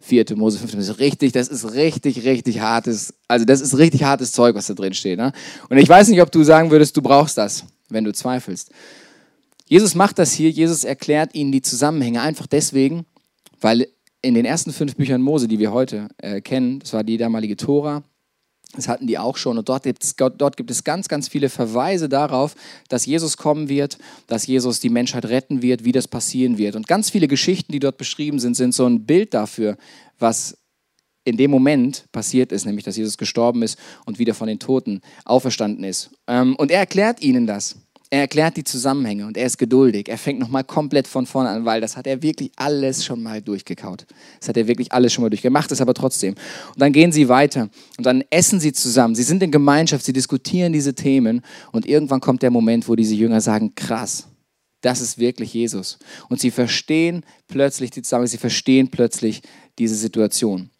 vierte 0.00 0.36
Mose, 0.36 0.58
fünfte 0.58 0.76
Mose. 0.76 0.98
Richtig, 0.98 1.32
das 1.32 1.48
ist 1.48 1.72
richtig, 1.72 2.24
richtig 2.24 2.60
hartes, 2.60 3.14
also 3.26 3.44
das 3.44 3.60
ist 3.60 3.76
richtig 3.76 4.04
hartes 4.04 4.32
Zeug, 4.32 4.54
was 4.54 4.66
da 4.66 4.74
drin 4.74 4.94
steht. 4.94 5.18
Ne? 5.18 5.32
Und 5.68 5.78
ich 5.78 5.88
weiß 5.88 6.08
nicht, 6.08 6.22
ob 6.22 6.30
du 6.30 6.44
sagen 6.44 6.70
würdest, 6.70 6.96
du 6.96 7.02
brauchst 7.02 7.38
das, 7.38 7.64
wenn 7.88 8.04
du 8.04 8.12
zweifelst. 8.12 8.70
Jesus 9.66 9.94
macht 9.94 10.18
das 10.18 10.32
hier, 10.32 10.50
Jesus 10.50 10.84
erklärt 10.84 11.34
ihnen 11.34 11.52
die 11.52 11.62
Zusammenhänge 11.62 12.20
einfach 12.20 12.46
deswegen, 12.46 13.04
weil 13.60 13.88
in 14.22 14.34
den 14.34 14.44
ersten 14.44 14.72
fünf 14.72 14.96
Büchern 14.96 15.22
Mose, 15.22 15.48
die 15.48 15.58
wir 15.58 15.72
heute 15.72 16.08
äh, 16.18 16.40
kennen, 16.40 16.80
das 16.80 16.92
war 16.92 17.04
die 17.04 17.16
damalige 17.16 17.56
Tora, 17.56 18.02
das 18.74 18.88
hatten 18.88 19.06
die 19.06 19.18
auch 19.18 19.36
schon. 19.36 19.56
Und 19.56 19.68
dort 19.68 19.84
gibt, 19.84 20.04
es, 20.04 20.14
dort 20.16 20.56
gibt 20.56 20.70
es 20.70 20.84
ganz, 20.84 21.08
ganz 21.08 21.28
viele 21.28 21.48
Verweise 21.48 22.08
darauf, 22.08 22.54
dass 22.88 23.06
Jesus 23.06 23.36
kommen 23.36 23.68
wird, 23.68 23.98
dass 24.26 24.46
Jesus 24.46 24.80
die 24.80 24.90
Menschheit 24.90 25.24
retten 25.26 25.62
wird, 25.62 25.84
wie 25.84 25.92
das 25.92 26.06
passieren 26.06 26.58
wird. 26.58 26.76
Und 26.76 26.86
ganz 26.86 27.10
viele 27.10 27.28
Geschichten, 27.28 27.72
die 27.72 27.78
dort 27.78 27.96
beschrieben 27.96 28.38
sind, 28.38 28.54
sind 28.54 28.74
so 28.74 28.86
ein 28.86 29.06
Bild 29.06 29.32
dafür, 29.32 29.78
was 30.18 30.58
in 31.24 31.36
dem 31.36 31.50
Moment 31.50 32.04
passiert 32.12 32.52
ist, 32.52 32.64
nämlich 32.64 32.84
dass 32.84 32.96
Jesus 32.96 33.18
gestorben 33.18 33.62
ist 33.62 33.78
und 34.06 34.18
wieder 34.18 34.34
von 34.34 34.48
den 34.48 34.58
Toten 34.58 35.02
auferstanden 35.24 35.84
ist. 35.84 36.10
Ähm, 36.26 36.56
und 36.56 36.70
er 36.70 36.80
erklärt 36.80 37.22
ihnen 37.22 37.46
das. 37.46 37.76
Er 38.10 38.20
erklärt 38.20 38.56
die 38.56 38.64
Zusammenhänge 38.64 39.26
und 39.26 39.36
er 39.36 39.44
ist 39.44 39.58
geduldig. 39.58 40.08
Er 40.08 40.16
fängt 40.16 40.38
nochmal 40.38 40.64
komplett 40.64 41.06
von 41.06 41.26
vorne 41.26 41.50
an, 41.50 41.66
weil 41.66 41.82
das 41.82 41.96
hat 41.96 42.06
er 42.06 42.22
wirklich 42.22 42.50
alles 42.56 43.04
schon 43.04 43.22
mal 43.22 43.42
durchgekaut. 43.42 44.06
Das 44.40 44.48
hat 44.48 44.56
er 44.56 44.66
wirklich 44.66 44.92
alles 44.92 45.12
schon 45.12 45.22
mal 45.22 45.28
durchgemacht, 45.28 45.70
es 45.72 45.82
aber 45.82 45.92
trotzdem. 45.92 46.34
Und 46.68 46.80
dann 46.80 46.92
gehen 46.92 47.12
sie 47.12 47.28
weiter 47.28 47.68
und 47.98 48.06
dann 48.06 48.24
essen 48.30 48.60
sie 48.60 48.72
zusammen. 48.72 49.14
Sie 49.14 49.22
sind 49.22 49.42
in 49.42 49.50
Gemeinschaft, 49.50 50.06
sie 50.06 50.14
diskutieren 50.14 50.72
diese 50.72 50.94
Themen 50.94 51.42
und 51.70 51.86
irgendwann 51.86 52.20
kommt 52.20 52.42
der 52.42 52.50
Moment, 52.50 52.88
wo 52.88 52.96
diese 52.96 53.14
Jünger 53.14 53.42
sagen, 53.42 53.74
krass, 53.74 54.26
das 54.80 55.02
ist 55.02 55.18
wirklich 55.18 55.52
Jesus. 55.52 55.98
Und 56.30 56.40
sie 56.40 56.50
verstehen 56.50 57.24
plötzlich 57.46 57.90
die 57.90 58.00
Zusammenhänge, 58.00 58.30
sie 58.30 58.38
verstehen 58.38 58.88
plötzlich 58.90 59.42
diese 59.78 59.96
Situation. 59.96 60.70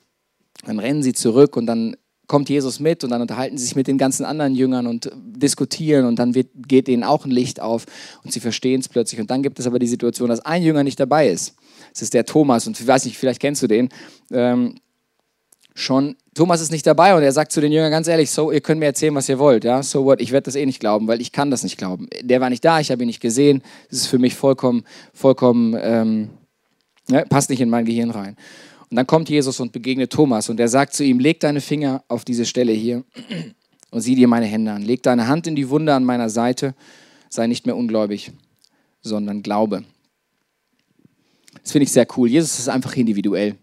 Dann 0.65 0.79
rennen 0.79 1.03
sie 1.03 1.13
zurück 1.13 1.57
und 1.57 1.67
dann 1.67 1.95
kommt 2.29 2.49
Jesus 2.49 2.79
mit 2.79 3.03
und 3.03 3.11
dann 3.11 3.23
unterhalten 3.23 3.59
sie 3.59 3.65
sich 3.65 3.75
mit 3.75 3.89
den 3.89 3.99
ganzen 3.99 4.25
anderen 4.25 4.55
Jüngern 4.55 4.87
und 4.87 5.11
diskutieren 5.15 6.05
und 6.05 6.19
dann 6.19 6.35
wird, 6.35 6.49
geht 6.55 6.89
ihnen 6.89 7.03
auch 7.03 7.25
ein 7.25 7.31
Licht 7.31 7.61
auf 7.61 7.87
und 8.23 8.33
sie 8.33 8.39
verstehen 8.39 8.81
es 8.81 8.89
plötzlich. 8.89 9.21
Und 9.21 9.31
dann 9.31 9.43
gibt 9.43 9.59
es 9.59 9.67
aber 9.67 9.79
die 9.79 9.87
Situation, 9.87 10.29
dass 10.29 10.41
ein 10.41 10.63
Jünger 10.63 10.85
nicht 10.85 11.01
dabei 11.01 11.29
ist. 11.29 11.57
Das 11.93 12.03
ist 12.03 12.15
der 12.15 12.27
Thomas 12.27 12.67
und 12.67 12.79
ich 12.79 12.87
weiß 12.87 13.07
nicht, 13.07 13.19
vielleicht 13.19 13.41
kennst 13.41 13.63
du 13.63 13.67
den. 13.67 13.89
Ähm, 14.31 14.77
schon, 15.75 16.17
Thomas 16.35 16.61
ist 16.61 16.71
nicht 16.71 16.87
dabei 16.87 17.15
und 17.17 17.23
er 17.23 17.33
sagt 17.33 17.51
zu 17.51 17.61
den 17.61 17.73
Jüngern 17.73 17.91
ganz 17.91 18.07
ehrlich, 18.09 18.31
so, 18.31 18.53
ihr 18.53 18.61
könnt 18.61 18.81
mir 18.81 18.87
erzählen, 18.87 19.15
was 19.15 19.29
ihr 19.29 19.39
wollt, 19.39 19.65
ja, 19.65 19.83
so 19.83 20.05
what, 20.05 20.21
ich 20.21 20.31
werde 20.31 20.45
das 20.45 20.55
eh 20.55 20.67
nicht 20.67 20.81
glauben, 20.81 21.09
weil 21.09 21.21
ich 21.21 21.33
kann 21.33 21.51
das 21.51 21.63
nicht 21.63 21.79
glauben. 21.79 22.09
Der 22.21 22.41
war 22.41 22.51
nicht 22.51 22.65
da, 22.65 22.79
ich 22.79 22.91
habe 22.91 23.03
ihn 23.03 23.07
nicht 23.07 23.21
gesehen, 23.21 23.63
das 23.91 24.01
ist 24.01 24.07
für 24.07 24.19
mich 24.19 24.35
vollkommen, 24.35 24.85
vollkommen, 25.15 25.77
ähm, 25.81 26.31
ja, 27.09 27.25
passt 27.25 27.49
nicht 27.49 27.61
in 27.61 27.71
mein 27.71 27.87
Gehirn 27.87 28.11
rein. 28.11 28.37
Und 28.90 28.97
dann 28.97 29.07
kommt 29.07 29.28
Jesus 29.28 29.61
und 29.61 29.73
begegnet 29.73 30.12
Thomas 30.12 30.49
und 30.49 30.59
er 30.59 30.68
sagt 30.68 30.95
zu 30.95 31.04
ihm, 31.04 31.18
leg 31.18 31.40
deine 31.40 31.61
Finger 31.61 32.02
auf 32.09 32.25
diese 32.25 32.47
Stelle 32.47 32.73
hier 32.73 33.04
und 33.90 34.00
sieh 34.00 34.14
dir 34.14 34.28
meine 34.28 34.47
Hände 34.47 34.73
an. 34.73 34.83
Leg 34.83 35.02
deine 35.02 35.28
Hand 35.28 35.47
in 35.47 35.57
die 35.57 35.68
Wunde 35.68 35.95
an 35.95 36.04
meiner 36.04 36.30
Seite, 36.30 36.75
sei 37.28 37.47
nicht 37.47 37.66
mehr 37.66 37.76
ungläubig, 37.76 38.33
sondern 39.02 39.42
glaube. 39.42 39.85
Das 41.62 41.73
finde 41.73 41.85
ich 41.85 41.92
sehr 41.92 42.07
cool. 42.16 42.30
Jesus 42.30 42.59
ist 42.59 42.68
einfach 42.68 42.97
individuell. 42.97 43.57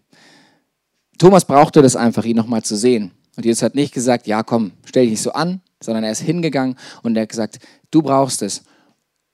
Thomas 1.18 1.44
brauchte 1.44 1.82
das 1.82 1.96
einfach, 1.96 2.24
ihn 2.24 2.36
nochmal 2.36 2.62
zu 2.62 2.76
sehen. 2.76 3.10
Und 3.36 3.44
Jesus 3.44 3.62
hat 3.62 3.74
nicht 3.74 3.92
gesagt, 3.92 4.26
ja 4.26 4.42
komm, 4.42 4.72
stell 4.84 5.04
dich 5.04 5.12
nicht 5.12 5.22
so 5.22 5.32
an, 5.32 5.60
sondern 5.82 6.04
er 6.04 6.12
ist 6.12 6.20
hingegangen 6.20 6.76
und 7.02 7.16
er 7.16 7.22
hat 7.22 7.30
gesagt, 7.30 7.58
du 7.90 8.00
brauchst 8.02 8.42
es 8.42 8.62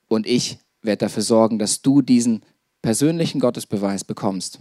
und 0.09 0.27
ich 0.27 0.59
werde 0.81 0.99
dafür 0.99 1.23
sorgen, 1.23 1.59
dass 1.59 1.83
du 1.83 2.03
diesen 2.03 2.43
persönlichen 2.81 3.41
Gottesbeweis 3.41 4.05
bekommst. 4.05 4.59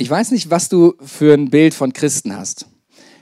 Ich 0.00 0.08
weiß 0.08 0.30
nicht, 0.30 0.48
was 0.48 0.68
du 0.68 0.94
für 1.04 1.34
ein 1.34 1.50
Bild 1.50 1.74
von 1.74 1.92
Christen 1.92 2.36
hast. 2.36 2.66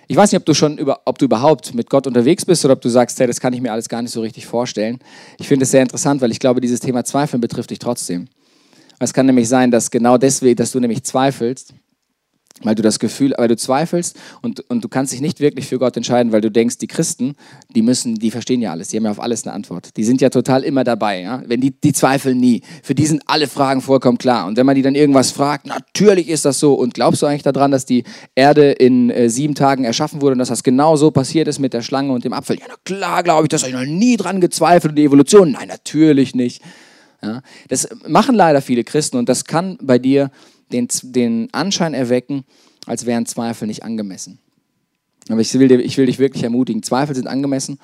Ich 0.08 0.16
weiß 0.16 0.30
nicht, 0.30 0.38
ob 0.38 0.44
du 0.44 0.52
schon 0.52 0.76
über, 0.76 1.00
ob 1.06 1.16
du 1.18 1.24
überhaupt 1.24 1.74
mit 1.74 1.88
Gott 1.88 2.06
unterwegs 2.06 2.44
bist 2.44 2.66
oder 2.66 2.74
ob 2.74 2.82
du 2.82 2.90
sagst, 2.90 3.18
hey, 3.18 3.26
das 3.26 3.40
kann 3.40 3.54
ich 3.54 3.62
mir 3.62 3.72
alles 3.72 3.88
gar 3.88 4.02
nicht 4.02 4.10
so 4.10 4.20
richtig 4.20 4.44
vorstellen. 4.44 4.98
Ich 5.38 5.48
finde 5.48 5.62
es 5.62 5.70
sehr 5.70 5.80
interessant, 5.80 6.20
weil 6.20 6.32
ich 6.32 6.38
glaube, 6.38 6.60
dieses 6.60 6.80
Thema 6.80 7.02
Zweifeln 7.02 7.40
betrifft 7.40 7.70
dich 7.70 7.78
trotzdem. 7.78 8.28
Es 8.98 9.14
kann 9.14 9.24
nämlich 9.24 9.48
sein, 9.48 9.70
dass 9.70 9.90
genau 9.90 10.18
deswegen, 10.18 10.56
dass 10.56 10.72
du 10.72 10.78
nämlich 10.78 11.02
zweifelst, 11.02 11.72
weil 12.62 12.74
du 12.74 12.82
das 12.82 12.98
Gefühl, 12.98 13.34
weil 13.36 13.48
du 13.48 13.56
zweifelst 13.56 14.16
und, 14.42 14.60
und 14.70 14.82
du 14.82 14.88
kannst 14.88 15.12
dich 15.12 15.20
nicht 15.20 15.40
wirklich 15.40 15.66
für 15.66 15.78
Gott 15.78 15.96
entscheiden, 15.96 16.32
weil 16.32 16.40
du 16.40 16.50
denkst, 16.50 16.78
die 16.78 16.86
Christen, 16.86 17.34
die 17.74 17.82
müssen, 17.82 18.16
die 18.16 18.30
verstehen 18.30 18.62
ja 18.62 18.70
alles, 18.70 18.88
die 18.88 18.96
haben 18.96 19.04
ja 19.04 19.10
auf 19.10 19.20
alles 19.20 19.44
eine 19.44 19.54
Antwort. 19.54 19.96
Die 19.96 20.04
sind 20.04 20.20
ja 20.20 20.30
total 20.30 20.62
immer 20.62 20.84
dabei, 20.84 21.20
ja? 21.20 21.42
Wenn 21.46 21.60
die, 21.60 21.72
die 21.72 21.92
zweifeln 21.92 22.38
nie. 22.38 22.62
Für 22.82 22.94
die 22.94 23.06
sind 23.06 23.22
alle 23.26 23.46
Fragen 23.46 23.82
vollkommen 23.82 24.18
klar. 24.18 24.46
Und 24.46 24.56
wenn 24.56 24.66
man 24.66 24.74
die 24.74 24.82
dann 24.82 24.94
irgendwas 24.94 25.30
fragt, 25.30 25.66
natürlich 25.66 26.28
ist 26.28 26.44
das 26.44 26.58
so. 26.58 26.74
Und 26.74 26.94
glaubst 26.94 27.22
du 27.22 27.26
eigentlich 27.26 27.42
daran, 27.42 27.70
dass 27.70 27.84
die 27.84 28.04
Erde 28.34 28.72
in 28.72 29.10
äh, 29.10 29.28
sieben 29.28 29.54
Tagen 29.54 29.84
erschaffen 29.84 30.22
wurde 30.22 30.32
und 30.32 30.38
dass 30.38 30.48
das 30.48 30.62
genau 30.62 30.96
so 30.96 31.10
passiert 31.10 31.48
ist 31.48 31.58
mit 31.58 31.72
der 31.74 31.82
Schlange 31.82 32.12
und 32.12 32.24
dem 32.24 32.32
Apfel? 32.32 32.58
Ja, 32.58 32.66
na 32.68 32.74
klar, 32.84 33.22
glaube 33.22 33.44
ich, 33.44 33.48
das 33.48 33.62
habe 33.62 33.70
ich 33.70 33.76
noch 33.76 33.94
nie 33.94 34.16
dran 34.16 34.40
gezweifelt 34.40 34.92
und 34.92 34.96
die 34.96 35.04
Evolution. 35.04 35.52
Nein, 35.52 35.68
natürlich 35.68 36.34
nicht. 36.34 36.62
Ja? 37.22 37.42
Das 37.68 37.88
machen 38.06 38.34
leider 38.34 38.62
viele 38.62 38.84
Christen 38.84 39.16
und 39.16 39.28
das 39.28 39.44
kann 39.44 39.78
bei 39.82 39.98
dir 39.98 40.30
den, 40.72 40.88
den 41.02 41.48
Anschein 41.52 41.94
erwecken, 41.94 42.44
als 42.86 43.06
wären 43.06 43.26
Zweifel 43.26 43.66
nicht 43.66 43.82
angemessen. 43.82 44.38
Aber 45.28 45.40
ich 45.40 45.52
will, 45.54 45.80
ich 45.80 45.96
will 45.96 46.06
dich 46.06 46.18
wirklich 46.18 46.44
ermutigen, 46.44 46.82
Zweifel 46.82 47.14
sind 47.14 47.26
angemessen 47.26 47.78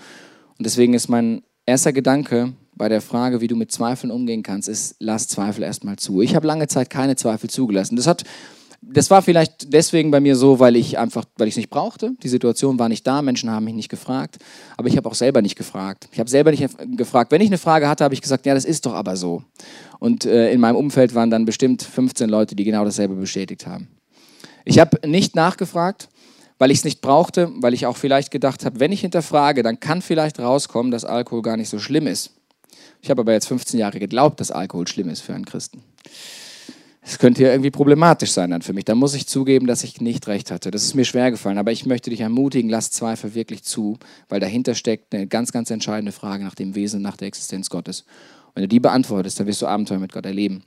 und 0.59 0.64
deswegen 0.64 0.95
ist 0.95 1.09
mein 1.09 1.42
erster 1.66 1.92
Gedanke 1.92 2.53
bei 2.75 2.88
der 2.88 3.01
Frage, 3.01 3.40
wie 3.40 3.49
du 3.49 3.57
mit 3.57 3.71
Zweifeln 3.71 4.11
umgehen 4.11 4.42
kannst, 4.42 4.68
ist, 4.68 4.97
lass 4.99 5.29
Zweifel 5.29 5.62
erstmal 5.62 5.97
zu. 5.97 6.23
Ich 6.23 6.35
habe 6.35 6.47
lange 6.47 6.68
Zeit 6.68 6.90
keine 6.90 7.16
Zweifel 7.16 7.51
zugelassen. 7.51 7.97
Das 7.97 8.07
hat 8.07 8.25
das 8.92 9.11
war 9.11 9.22
vielleicht 9.22 9.72
deswegen 9.72 10.11
bei 10.11 10.20
mir 10.20 10.37
so, 10.37 10.59
weil 10.59 10.76
ich 10.76 10.98
einfach, 10.98 11.24
weil 11.37 11.48
ich 11.48 11.52
es 11.52 11.57
nicht 11.57 11.70
brauchte. 11.70 12.12
Die 12.22 12.28
Situation 12.28 12.78
war 12.78 12.88
nicht 12.88 13.07
da, 13.07 13.22
Menschen 13.22 13.50
haben 13.50 13.64
mich 13.64 13.74
nicht 13.74 13.88
gefragt, 13.88 14.38
aber 14.76 14.88
ich 14.88 14.96
habe 14.96 15.09
auch 15.09 15.14
selber 15.14 15.42
nicht 15.42 15.57
gefragt. 15.57 16.09
Ich 16.12 16.18
habe 16.18 16.31
selber 16.31 16.50
nicht 16.50 16.66
gefragt. 16.96 17.33
Wenn 17.33 17.40
ich 17.40 17.48
eine 17.48 17.59
Frage 17.59 17.88
hatte, 17.88 18.05
habe 18.05 18.14
ich 18.14 18.22
gesagt, 18.22 18.46
ja, 18.46 18.55
das 18.55 18.64
ist 18.64 18.87
doch 18.87 18.94
aber 18.94 19.16
so. 19.16 19.42
Und 19.98 20.24
äh, 20.24 20.52
in 20.52 20.61
meinem 20.61 20.76
Umfeld 20.76 21.14
waren 21.14 21.31
dann 21.31 21.44
bestimmt 21.44 21.83
15 21.83 22.28
Leute, 22.28 22.55
die 22.55 22.64
genau 22.64 22.85
dasselbe 22.85 23.14
bestätigt 23.14 23.66
haben. 23.66 23.88
Ich 24.64 24.78
habe 24.78 25.07
nicht 25.09 25.35
nachgefragt, 25.35 26.09
weil 26.59 26.70
ich 26.70 26.78
es 26.78 26.85
nicht 26.85 27.00
brauchte, 27.00 27.50
weil 27.57 27.74
ich 27.74 27.87
auch 27.87 27.96
vielleicht 27.96 28.31
gedacht 28.31 28.64
habe, 28.64 28.78
wenn 28.81 28.92
ich 28.92 29.00
hinterfrage, 29.00 29.62
dann 29.62 29.81
kann 29.81 30.02
vielleicht 30.02 30.38
rauskommen, 30.38 30.92
dass 30.92 31.05
Alkohol 31.05 31.42
gar 31.42 31.57
nicht 31.57 31.68
so 31.68 31.78
schlimm 31.78 32.07
ist. 32.07 32.31
Ich 33.00 33.11
habe 33.11 33.22
aber 33.22 33.33
jetzt 33.33 33.48
15 33.48 33.81
Jahre 33.81 33.98
geglaubt, 33.98 34.38
dass 34.38 34.52
Alkohol 34.52 34.87
schlimm 34.87 35.09
ist 35.09 35.22
für 35.22 35.35
einen 35.35 35.44
Christen. 35.44 35.83
Es 37.04 37.18
könnte 37.18 37.42
ja 37.42 37.50
irgendwie 37.50 37.72
problematisch 37.72 38.30
sein 38.30 38.50
dann 38.50 38.62
für 38.62 38.72
mich. 38.72 38.84
Da 38.84 38.94
muss 38.94 39.14
ich 39.14 39.26
zugeben, 39.26 39.66
dass 39.66 39.82
ich 39.82 40.00
nicht 40.00 40.28
recht 40.28 40.52
hatte. 40.52 40.70
Das 40.70 40.84
ist 40.84 40.94
mir 40.94 41.04
schwer 41.04 41.32
gefallen. 41.32 41.58
Aber 41.58 41.72
ich 41.72 41.84
möchte 41.84 42.10
dich 42.10 42.20
ermutigen, 42.20 42.70
lass 42.70 42.92
Zweifel 42.92 43.34
wirklich 43.34 43.64
zu, 43.64 43.98
weil 44.28 44.38
dahinter 44.38 44.76
steckt 44.76 45.12
eine 45.12 45.26
ganz, 45.26 45.50
ganz 45.50 45.70
entscheidende 45.70 46.12
Frage 46.12 46.44
nach 46.44 46.54
dem 46.54 46.76
Wesen, 46.76 47.02
nach 47.02 47.16
der 47.16 47.26
Existenz 47.26 47.70
Gottes. 47.70 48.02
Und 48.46 48.56
wenn 48.56 48.62
du 48.62 48.68
die 48.68 48.80
beantwortest, 48.80 49.40
dann 49.40 49.48
wirst 49.48 49.60
du 49.62 49.66
Abenteuer 49.66 49.98
mit 49.98 50.12
Gott 50.12 50.26
erleben. 50.26 50.62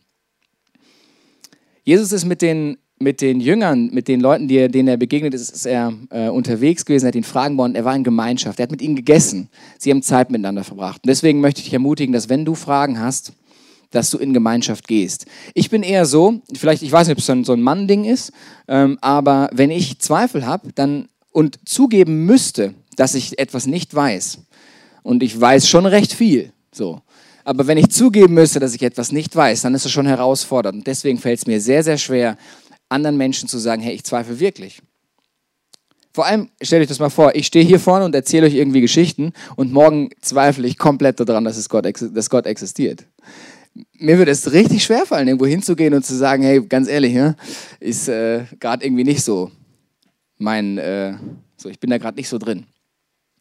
Jesus 1.85 2.11
ist 2.11 2.25
mit 2.25 2.41
den, 2.41 2.79
mit 2.99 3.21
den 3.21 3.39
Jüngern, 3.39 3.91
mit 3.93 4.09
den 4.09 4.19
Leuten, 4.19 4.49
die, 4.49 4.67
denen 4.67 4.89
er 4.89 4.97
begegnet 4.97 5.33
ist, 5.33 5.51
ist 5.51 5.65
er 5.65 5.93
äh, 6.09 6.27
unterwegs 6.27 6.83
gewesen, 6.83 7.05
er 7.05 7.09
hat 7.09 7.15
ihnen 7.15 7.23
Fragen 7.23 7.55
beantwortet, 7.55 7.81
er 7.81 7.85
war 7.85 7.95
in 7.95 8.03
Gemeinschaft, 8.03 8.59
er 8.59 8.63
hat 8.63 8.71
mit 8.71 8.81
ihnen 8.81 8.95
gegessen. 8.95 9.49
Sie 9.77 9.91
haben 9.91 10.01
Zeit 10.01 10.31
miteinander 10.31 10.63
verbracht. 10.63 11.01
Und 11.03 11.07
deswegen 11.09 11.39
möchte 11.39 11.59
ich 11.59 11.65
dich 11.65 11.73
ermutigen, 11.73 12.11
dass 12.11 12.27
wenn 12.27 12.43
du 12.43 12.55
Fragen 12.55 12.99
hast, 12.99 13.33
dass 13.91 14.09
du 14.09 14.17
in 14.17 14.33
Gemeinschaft 14.33 14.87
gehst. 14.87 15.25
Ich 15.53 15.69
bin 15.69 15.83
eher 15.83 16.05
so, 16.05 16.41
vielleicht, 16.53 16.83
ich 16.83 16.91
weiß 16.91 17.07
nicht, 17.07 17.17
ob 17.17 17.19
es 17.19 17.45
so 17.47 17.53
ein 17.53 17.61
Mann-Ding 17.61 18.05
ist, 18.05 18.31
ähm, 18.67 18.97
aber 19.01 19.49
wenn 19.53 19.71
ich 19.71 19.99
Zweifel 19.99 20.45
habe 20.45 20.71
dann, 20.73 21.07
und 21.31 21.59
zugeben 21.67 22.25
müsste, 22.25 22.73
dass 22.95 23.13
ich 23.13 23.39
etwas 23.39 23.67
nicht 23.67 23.93
weiß, 23.93 24.39
und 25.03 25.21
ich 25.21 25.39
weiß 25.39 25.69
schon 25.69 25.85
recht 25.85 26.13
viel, 26.13 26.51
so, 26.71 27.01
aber 27.45 27.67
wenn 27.67 27.77
ich 27.77 27.89
zugeben 27.89 28.33
müsste, 28.33 28.59
dass 28.59 28.73
ich 28.73 28.81
etwas 28.81 29.11
nicht 29.11 29.35
weiß, 29.35 29.61
dann 29.61 29.75
ist 29.75 29.85
es 29.85 29.91
schon 29.91 30.07
herausfordernd. 30.07 30.79
Und 30.79 30.87
deswegen 30.87 31.19
fällt 31.19 31.37
es 31.37 31.45
mir 31.45 31.61
sehr, 31.61 31.83
sehr 31.83 31.99
schwer, 31.99 32.37
anderen 32.89 33.17
Menschen 33.17 33.47
zu 33.47 33.59
sagen, 33.59 33.83
hey, 33.83 33.93
ich 33.93 34.03
zweifle 34.03 34.39
wirklich. 34.39 34.81
Vor 36.11 36.25
allem, 36.25 36.49
stellt 36.61 36.81
euch 36.81 36.87
das 36.87 36.99
mal 36.99 37.09
vor, 37.09 37.35
ich 37.35 37.45
stehe 37.45 37.65
hier 37.65 37.79
vorne 37.79 38.05
und 38.05 38.15
erzähle 38.15 38.47
euch 38.47 38.55
irgendwie 38.55 38.81
Geschichten 38.81 39.33
und 39.57 39.71
morgen 39.71 40.09
zweifle 40.21 40.65
ich 40.67 40.77
komplett 40.77 41.19
daran, 41.19 41.43
dass, 41.43 41.57
es 41.57 41.69
Gott, 41.69 41.85
dass 41.85 42.29
Gott 42.29 42.47
existiert 42.47 43.05
mir 43.97 44.17
würde 44.17 44.31
es 44.31 44.51
richtig 44.51 44.83
schwer 44.83 45.05
fallen, 45.05 45.27
irgendwo 45.27 45.45
hinzugehen 45.45 45.93
und 45.93 46.05
zu 46.05 46.15
sagen, 46.15 46.43
hey, 46.43 46.61
ganz 46.61 46.87
ehrlich, 46.87 47.13
ja, 47.13 47.35
ist 47.79 48.07
äh, 48.07 48.45
gerade 48.59 48.85
irgendwie 48.85 49.03
nicht 49.03 49.23
so 49.23 49.51
mein, 50.37 50.77
äh, 50.77 51.13
so, 51.57 51.69
ich 51.69 51.79
bin 51.79 51.89
da 51.89 51.97
gerade 51.97 52.17
nicht 52.17 52.29
so 52.29 52.37
drin. 52.37 52.65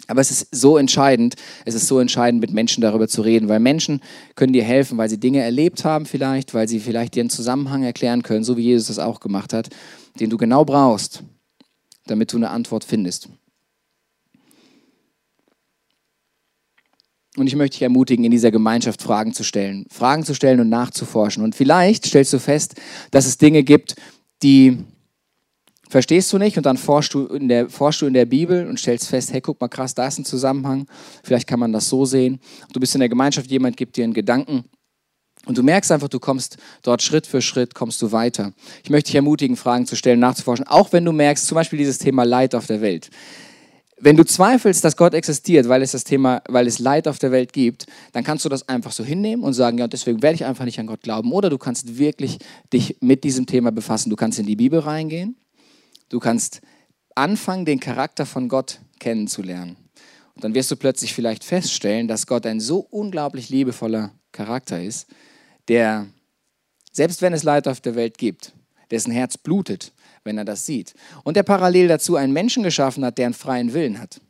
Aber 0.07 0.21
es 0.21 0.31
ist 0.31 0.55
so 0.55 0.77
entscheidend, 0.77 1.37
es 1.65 1.75
ist 1.75 1.87
so 1.87 1.99
entscheidend, 1.99 2.41
mit 2.41 2.53
Menschen 2.53 2.83
darüber 2.83 3.09
zu 3.09 3.23
reden, 3.23 3.49
weil 3.49 3.61
Menschen 3.61 4.01
können 4.35 4.53
dir 4.53 4.65
helfen, 4.65 4.99
weil 4.99 5.09
sie 5.09 5.19
Dinge 5.19 5.41
erlebt 5.41 5.85
haben 5.85 6.05
vielleicht, 6.05 6.53
weil 6.53 6.69
sie 6.69 6.81
vielleicht 6.81 7.15
dir 7.15 7.21
einen 7.21 7.31
Zusammenhang 7.31 7.85
erklären 7.85 8.23
können, 8.23 8.45
so 8.45 8.57
wie 8.57 8.63
Jesus 8.63 8.89
das 8.89 8.99
auch 8.99 9.21
gemacht 9.21 9.53
hat, 9.53 9.71
den 10.21 10.31
du 10.31 10.37
genau 10.37 10.65
brauchst, 10.65 11.23
damit 12.07 12.33
du 12.33 12.37
eine 12.37 12.51
Antwort 12.51 12.85
findest. 12.85 13.29
Und 17.37 17.49
ich 17.49 17.57
möchte 17.57 17.75
dich 17.75 17.83
ermutigen, 17.83 18.25
in 18.25 18.31
dieser 18.31 18.51
Gemeinschaft 18.51 19.03
Fragen 19.03 19.35
zu 19.35 19.43
stellen. 19.43 19.87
Fragen 19.91 20.25
zu 20.25 20.35
stellen 20.35 20.61
und 20.61 20.69
nachzuforschen. 20.69 21.43
Und 21.43 21.55
vielleicht 21.55 22.07
stellst 22.07 22.33
du 22.33 22.39
fest, 22.39 22.75
dass 23.11 23.27
es 23.27 23.39
Dinge 23.39 23.65
gibt, 23.65 23.97
die 24.43 24.85
verstehst 25.89 26.33
du 26.33 26.39
nicht 26.39 26.57
und 26.57 26.67
dann 26.67 26.77
forschst 26.77 27.15
du, 27.15 27.27
in 27.27 27.49
der, 27.49 27.69
forschst 27.69 28.03
du 28.03 28.07
in 28.07 28.15
der 28.15 28.25
Bibel 28.25 28.67
und 28.67 28.79
stellst 28.79 29.09
fest, 29.09 29.33
hey, 29.33 29.41
guck 29.41 29.61
mal 29.61 29.69
krass, 29.69 29.95
da 29.95 30.07
ist 30.07 30.19
ein 30.19 30.25
Zusammenhang. 30.25 30.87
Vielleicht 31.23 31.49
kann 31.49 31.61
man 31.61 31.73
das 31.73 31.89
so 31.89 32.05
sehen. 32.05 32.41
Du 32.73 32.81
bist 32.81 32.95
in 32.95 33.01
der 33.01 33.09
Gemeinschaft, 33.09 33.51
jemand 33.51 33.77
gibt 33.77 33.97
dir 33.97 34.05
einen 34.05 34.15
Gedanken. 34.15 34.65
Und 35.47 35.59
du 35.59 35.63
merkst 35.63 35.93
einfach, 35.93 36.09
du 36.09 36.21
kommst 36.21 36.57
dort 36.83 37.03
Schritt 37.03 37.27
für 37.27 37.43
Schritt, 37.43 37.75
kommst 37.75 38.01
du 38.01 38.13
weiter. 38.13 38.53
Ich 38.83 38.91
möchte 38.91 39.09
dich 39.09 39.17
ermutigen, 39.17 39.57
Fragen 39.57 39.87
zu 39.87 39.95
stellen, 39.95 40.21
nachzuforschen. 40.21 40.67
Auch 40.67 40.93
wenn 40.93 41.05
du 41.05 41.13
merkst, 41.13 41.47
zum 41.47 41.57
Beispiel 41.57 41.79
dieses 41.79 41.99
Thema 41.99 42.25
Leid 42.25 42.55
auf 42.55 42.67
der 42.67 42.81
Welt. 42.81 43.11
Wenn 44.05 44.19
du 44.19 44.25
zweifelst, 44.27 44.85
dass 44.85 44.99
Gott 44.99 45.15
existiert, 45.15 45.67
weil 45.67 45.81
es 45.81 45.93
das 45.93 46.05
Thema, 46.05 46.43
weil 46.47 46.67
es 46.67 46.79
Leid 46.79 47.09
auf 47.09 47.19
der 47.19 47.33
Welt 47.33 47.55
gibt, 47.55 47.87
dann 48.13 48.23
kannst 48.23 48.45
du 48.45 48.51
das 48.51 48.69
einfach 48.69 48.93
so 48.93 49.03
hinnehmen 49.03 49.43
und 49.43 49.55
sagen, 49.55 49.79
ja, 49.79 49.89
deswegen 49.89 50.21
werde 50.21 50.35
ich 50.35 50.45
einfach 50.45 50.67
nicht 50.67 50.79
an 50.79 50.87
Gott 50.87 51.01
glauben. 51.01 51.33
Oder 51.33 51.49
du 51.49 51.57
kannst 51.57 51.97
wirklich 51.97 52.37
dich 52.71 52.99
mit 53.01 53.25
diesem 53.25 53.47
Thema 53.47 53.73
befassen. 53.73 54.11
Du 54.11 54.17
kannst 54.17 54.39
in 54.39 54.45
die 54.45 54.57
Bibel 54.57 54.79
reingehen. 54.81 55.39
Du 56.11 56.21
kannst 56.21 56.61
anfangen, 57.15 57.65
den 57.65 57.81
Charakter 57.81 58.27
von 58.27 58.51
Gott 58.51 58.79
kennenzulernen. 59.01 59.79
Und 60.35 60.45
dann 60.45 60.55
wirst 60.55 60.71
du 60.71 60.77
plötzlich 60.77 61.15
vielleicht 61.15 61.43
feststellen, 61.43 62.07
dass 62.07 62.27
Gott 62.27 62.45
ein 62.45 62.61
so 62.61 62.81
unglaublich 62.81 63.49
liebevoller 63.49 64.13
Charakter 64.33 64.83
ist, 64.83 65.07
der, 65.69 66.09
selbst 66.93 67.23
wenn 67.23 67.33
es 67.33 67.43
Leid 67.43 67.67
auf 67.67 67.81
der 67.81 67.95
Welt 67.95 68.19
gibt, 68.19 68.53
dessen 68.91 69.13
Herz 69.13 69.39
blutet, 69.39 69.94
wenn 70.25 70.39
er 70.39 70.45
das 70.45 70.67
sieht. 70.67 70.95
Und 71.23 71.37
der 71.37 71.43
parallel 71.43 71.89
dazu 71.89 72.17
einen 72.17 72.33
Menschen 72.33 72.63
geschaffen 72.63 73.05
hat, 73.05 73.19
der 73.19 73.27
einen 73.27 73.35
freien 73.35 73.73
Willen 73.73 74.01
hat. 74.01 74.21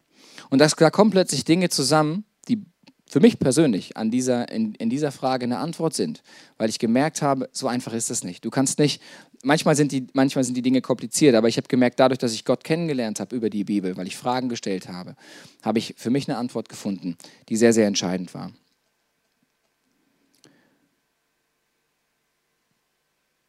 Und 0.50 0.58
das, 0.58 0.74
da 0.74 0.90
kommen 0.90 1.10
plötzlich 1.10 1.44
Dinge 1.44 1.68
zusammen, 1.68 2.24
die 2.48 2.62
für 3.06 3.20
mich 3.20 3.38
persönlich 3.38 3.96
an 3.96 4.10
dieser, 4.10 4.50
in, 4.50 4.74
in 4.74 4.90
dieser 4.90 5.12
Frage 5.12 5.44
eine 5.44 5.58
Antwort 5.58 5.94
sind, 5.94 6.22
weil 6.58 6.68
ich 6.68 6.78
gemerkt 6.78 7.22
habe, 7.22 7.48
so 7.52 7.68
einfach 7.68 7.92
ist 7.92 8.10
es 8.10 8.24
nicht. 8.24 8.44
Du 8.44 8.50
kannst 8.50 8.78
nicht, 8.78 9.00
manchmal 9.42 9.76
sind 9.76 9.92
die, 9.92 10.06
manchmal 10.14 10.44
sind 10.44 10.56
die 10.56 10.62
Dinge 10.62 10.80
kompliziert, 10.80 11.34
aber 11.34 11.48
ich 11.48 11.56
habe 11.56 11.68
gemerkt, 11.68 12.00
dadurch, 12.00 12.18
dass 12.18 12.32
ich 12.32 12.44
Gott 12.44 12.64
kennengelernt 12.64 13.20
habe 13.20 13.36
über 13.36 13.50
die 13.50 13.64
Bibel, 13.64 13.96
weil 13.96 14.06
ich 14.06 14.16
Fragen 14.16 14.48
gestellt 14.48 14.88
habe, 14.88 15.16
habe 15.62 15.78
ich 15.78 15.94
für 15.96 16.10
mich 16.10 16.28
eine 16.28 16.38
Antwort 16.38 16.68
gefunden, 16.68 17.16
die 17.48 17.56
sehr, 17.56 17.72
sehr 17.72 17.86
entscheidend 17.86 18.34
war. 18.34 18.52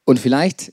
Und 0.05 0.19
vielleicht 0.19 0.71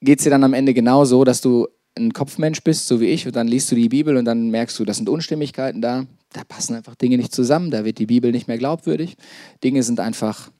geht 0.00 0.18
es 0.18 0.24
dir 0.24 0.30
dann 0.30 0.44
am 0.44 0.54
Ende 0.54 0.74
genauso, 0.74 1.24
dass 1.24 1.40
du 1.40 1.68
ein 1.96 2.12
Kopfmensch 2.12 2.62
bist, 2.62 2.86
so 2.86 3.00
wie 3.00 3.06
ich, 3.06 3.26
und 3.26 3.34
dann 3.34 3.48
liest 3.48 3.70
du 3.70 3.74
die 3.74 3.88
Bibel 3.88 4.16
und 4.16 4.24
dann 4.24 4.50
merkst 4.50 4.78
du, 4.78 4.84
das 4.84 4.98
sind 4.98 5.08
Unstimmigkeiten 5.08 5.82
da, 5.82 6.06
da 6.32 6.44
passen 6.44 6.76
einfach 6.76 6.94
Dinge 6.94 7.16
nicht 7.16 7.34
zusammen, 7.34 7.70
da 7.70 7.84
wird 7.84 7.98
die 7.98 8.06
Bibel 8.06 8.30
nicht 8.30 8.48
mehr 8.48 8.58
glaubwürdig, 8.58 9.16
Dinge 9.64 9.82
sind 9.82 9.98
einfach 9.98 10.50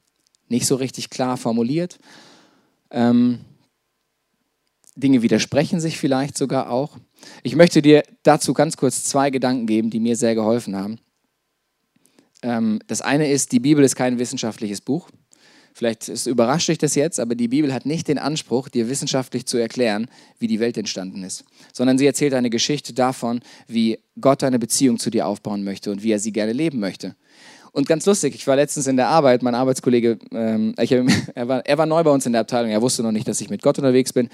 nicht 0.48 0.66
so 0.66 0.74
richtig 0.74 1.10
klar 1.10 1.36
formuliert, 1.36 1.98
ähm, 2.90 3.40
Dinge 4.96 5.22
widersprechen 5.22 5.78
sich 5.78 5.96
vielleicht 5.96 6.36
sogar 6.36 6.70
auch. 6.70 6.98
Ich 7.44 7.54
möchte 7.54 7.82
dir 7.82 8.02
dazu 8.24 8.52
ganz 8.52 8.76
kurz 8.76 9.04
zwei 9.04 9.30
Gedanken 9.30 9.66
geben, 9.66 9.90
die 9.90 10.00
mir 10.00 10.16
sehr 10.16 10.34
geholfen 10.34 10.74
haben. 10.74 10.98
Ähm, 12.42 12.80
das 12.88 13.00
eine 13.00 13.30
ist, 13.30 13.52
die 13.52 13.60
Bibel 13.60 13.84
ist 13.84 13.94
kein 13.94 14.18
wissenschaftliches 14.18 14.80
Buch. 14.80 15.08
Vielleicht 15.78 16.08
ist, 16.08 16.26
überrascht 16.26 16.68
dich 16.68 16.78
das 16.78 16.96
jetzt, 16.96 17.20
aber 17.20 17.36
die 17.36 17.46
Bibel 17.46 17.72
hat 17.72 17.86
nicht 17.86 18.08
den 18.08 18.18
Anspruch, 18.18 18.68
dir 18.68 18.88
wissenschaftlich 18.88 19.46
zu 19.46 19.58
erklären, 19.58 20.08
wie 20.40 20.48
die 20.48 20.58
Welt 20.58 20.76
entstanden 20.76 21.22
ist, 21.22 21.44
sondern 21.72 21.98
sie 21.98 22.06
erzählt 22.06 22.34
eine 22.34 22.50
Geschichte 22.50 22.92
davon, 22.92 23.42
wie 23.68 24.00
Gott 24.20 24.42
eine 24.42 24.58
Beziehung 24.58 24.98
zu 24.98 25.08
dir 25.08 25.28
aufbauen 25.28 25.62
möchte 25.62 25.92
und 25.92 26.02
wie 26.02 26.10
er 26.10 26.18
sie 26.18 26.32
gerne 26.32 26.52
leben 26.52 26.80
möchte. 26.80 27.14
Und 27.72 27.86
ganz 27.86 28.06
lustig, 28.06 28.34
ich 28.34 28.46
war 28.46 28.56
letztens 28.56 28.86
in 28.86 28.96
der 28.96 29.08
Arbeit, 29.08 29.42
mein 29.42 29.54
Arbeitskollege, 29.54 30.18
ähm, 30.32 30.74
ich, 30.78 30.92
er, 31.34 31.48
war, 31.48 31.64
er 31.64 31.78
war 31.78 31.86
neu 31.86 32.02
bei 32.02 32.10
uns 32.10 32.26
in 32.26 32.32
der 32.32 32.42
Abteilung, 32.42 32.70
er 32.70 32.82
wusste 32.82 33.02
noch 33.02 33.12
nicht, 33.12 33.28
dass 33.28 33.40
ich 33.40 33.50
mit 33.50 33.62
Gott 33.62 33.78
unterwegs 33.78 34.12
bin. 34.12 34.28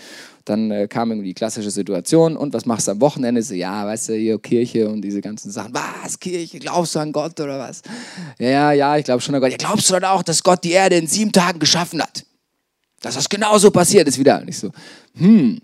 Dann 0.45 0.71
äh, 0.71 0.89
kam 0.89 1.11
irgendwie 1.11 1.29
die 1.29 1.35
klassische 1.35 1.71
Situation, 1.71 2.37
und 2.37 2.55
was 2.55 2.67
machst 2.67 2.89
du 2.89 2.93
am 2.93 3.01
Wochenende? 3.01 3.43
So, 3.43 3.55
ja, 3.55 3.87
weißt 3.87 4.11
du, 4.11 4.15
hier 4.15 4.39
Kirche 4.39 4.89
und 4.89 5.03
diese 5.03 5.21
ganzen 5.21 5.51
Sachen. 5.51 5.73
Was, 5.75 6.19
Kirche, 6.19 6.59
glaubst 6.59 6.95
du 6.95 7.01
an 7.01 7.13
Gott 7.13 7.39
oder 7.41 7.59
was? 7.59 7.83
Ja, 8.39 8.73
ja, 8.73 8.97
ich 8.97 9.05
glaube 9.05 9.21
schon 9.21 9.35
an 9.35 9.41
Gott. 9.41 9.51
Ja, 9.51 9.57
glaubst 9.57 9.89
du 9.89 9.95
dann 9.95 10.05
auch, 10.05 10.23
dass 10.23 10.43
Gott 10.43 10.63
die 10.65 10.73
Erde 10.73 10.97
in 10.97 11.07
sieben 11.07 11.33
Tagen 11.33 11.59
geschaffen 11.59 12.03
hat? 12.03 12.25
Dass 13.01 13.15
das 13.15 13.29
genauso 13.29 13.71
passiert 13.71 14.09
ist 14.09 14.19
wieder. 14.19 14.41
Und 14.41 14.49
ich 14.49 14.59
so, 14.59 14.71
hm, 15.17 15.61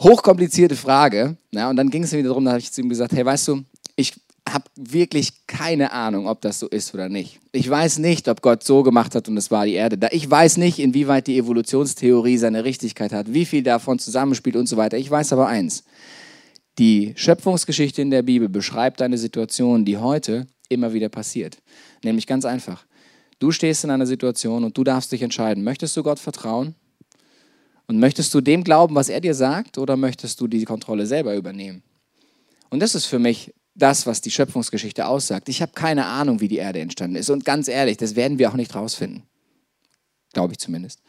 hochkomplizierte 0.00 0.76
Frage. 0.76 1.36
Ja, 1.52 1.70
und 1.70 1.76
dann 1.76 1.90
ging 1.90 2.02
es 2.02 2.12
mir 2.12 2.18
wieder 2.18 2.30
darum, 2.30 2.44
da 2.44 2.52
habe 2.52 2.60
ich 2.60 2.72
zu 2.72 2.80
ihm 2.80 2.88
gesagt, 2.88 3.12
hey, 3.12 3.24
weißt 3.24 3.48
du, 3.48 3.62
ich 3.96 4.12
habe 4.48 4.64
wirklich 4.76 5.46
keine 5.46 5.92
Ahnung, 5.92 6.28
ob 6.28 6.40
das 6.42 6.58
so 6.58 6.68
ist 6.68 6.92
oder 6.94 7.08
nicht. 7.08 7.40
Ich 7.52 7.68
weiß 7.68 7.98
nicht, 7.98 8.28
ob 8.28 8.42
Gott 8.42 8.62
so 8.62 8.82
gemacht 8.82 9.14
hat 9.14 9.28
und 9.28 9.36
es 9.36 9.50
war 9.50 9.64
die 9.64 9.72
Erde. 9.72 10.08
Ich 10.12 10.30
weiß 10.30 10.58
nicht, 10.58 10.78
inwieweit 10.78 11.26
die 11.26 11.38
Evolutionstheorie 11.38 12.36
seine 12.36 12.64
Richtigkeit 12.64 13.12
hat, 13.12 13.32
wie 13.32 13.46
viel 13.46 13.62
davon 13.62 13.98
zusammenspielt 13.98 14.56
und 14.56 14.68
so 14.68 14.76
weiter. 14.76 14.98
Ich 14.98 15.10
weiß 15.10 15.32
aber 15.32 15.46
eins. 15.46 15.84
Die 16.78 17.14
Schöpfungsgeschichte 17.16 18.02
in 18.02 18.10
der 18.10 18.22
Bibel 18.22 18.48
beschreibt 18.48 19.00
eine 19.00 19.16
Situation, 19.16 19.84
die 19.84 19.96
heute 19.96 20.46
immer 20.68 20.92
wieder 20.92 21.08
passiert. 21.08 21.58
Nämlich 22.02 22.26
ganz 22.26 22.44
einfach. 22.44 22.84
Du 23.38 23.50
stehst 23.50 23.84
in 23.84 23.90
einer 23.90 24.06
Situation 24.06 24.64
und 24.64 24.76
du 24.76 24.84
darfst 24.84 25.12
dich 25.12 25.22
entscheiden, 25.22 25.64
möchtest 25.64 25.96
du 25.96 26.02
Gott 26.02 26.18
vertrauen? 26.18 26.74
Und 27.86 27.98
möchtest 27.98 28.32
du 28.32 28.40
dem 28.40 28.64
glauben, 28.64 28.94
was 28.94 29.10
er 29.10 29.20
dir 29.20 29.34
sagt, 29.34 29.76
oder 29.76 29.96
möchtest 29.96 30.40
du 30.40 30.46
die 30.46 30.64
Kontrolle 30.64 31.06
selber 31.06 31.36
übernehmen? 31.36 31.82
Und 32.70 32.80
das 32.80 32.94
ist 32.94 33.04
für 33.04 33.18
mich 33.18 33.52
das, 33.74 34.06
was 34.06 34.20
die 34.20 34.30
Schöpfungsgeschichte 34.30 35.06
aussagt. 35.06 35.48
Ich 35.48 35.60
habe 35.60 35.72
keine 35.72 36.06
Ahnung, 36.06 36.40
wie 36.40 36.48
die 36.48 36.56
Erde 36.56 36.80
entstanden 36.80 37.16
ist. 37.16 37.30
Und 37.30 37.44
ganz 37.44 37.68
ehrlich, 37.68 37.96
das 37.96 38.14
werden 38.14 38.38
wir 38.38 38.50
auch 38.50 38.54
nicht 38.54 38.74
rausfinden. 38.74 39.24
Glaube 40.32 40.52
ich 40.52 40.58
zumindest. 40.58 41.00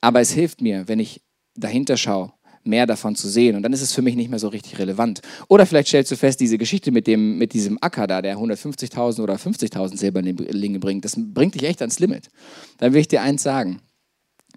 Aber 0.00 0.20
es 0.20 0.30
hilft 0.32 0.60
mir, 0.60 0.88
wenn 0.88 0.98
ich 0.98 1.22
dahinter 1.54 1.96
schaue, 1.96 2.32
mehr 2.62 2.86
davon 2.86 3.16
zu 3.16 3.28
sehen. 3.28 3.56
Und 3.56 3.62
dann 3.62 3.72
ist 3.72 3.80
es 3.80 3.92
für 3.92 4.02
mich 4.02 4.16
nicht 4.16 4.28
mehr 4.28 4.38
so 4.38 4.48
richtig 4.48 4.78
relevant. 4.78 5.20
Oder 5.48 5.66
vielleicht 5.66 5.88
stellst 5.88 6.10
du 6.10 6.16
fest, 6.16 6.40
diese 6.40 6.58
Geschichte 6.58 6.90
mit, 6.90 7.06
dem, 7.06 7.38
mit 7.38 7.52
diesem 7.52 7.78
Acker 7.80 8.06
da, 8.06 8.20
der 8.22 8.36
150.000 8.36 9.22
oder 9.22 9.36
50.000 9.36 9.96
Silberlinge 9.96 10.78
bringt, 10.78 11.04
das 11.04 11.14
bringt 11.16 11.54
dich 11.54 11.62
echt 11.62 11.80
ans 11.80 11.98
Limit. 12.00 12.28
Dann 12.78 12.92
will 12.92 13.00
ich 13.00 13.08
dir 13.08 13.22
eins 13.22 13.42
sagen. 13.42 13.80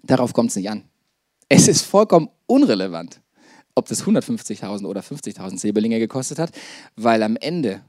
Darauf 0.02 0.32
kommt 0.32 0.50
es 0.50 0.56
nicht 0.56 0.68
an. 0.68 0.84
Es 1.48 1.68
ist 1.68 1.82
vollkommen 1.82 2.28
unrelevant 2.46 3.20
ob 3.74 3.88
das 3.88 4.04
150.000 4.04 4.86
oder 4.86 5.00
50.000 5.00 5.58
Silberlinge 5.58 5.98
gekostet 5.98 6.38
hat, 6.38 6.50
weil 6.96 7.22
am 7.22 7.36
Ende 7.36 7.82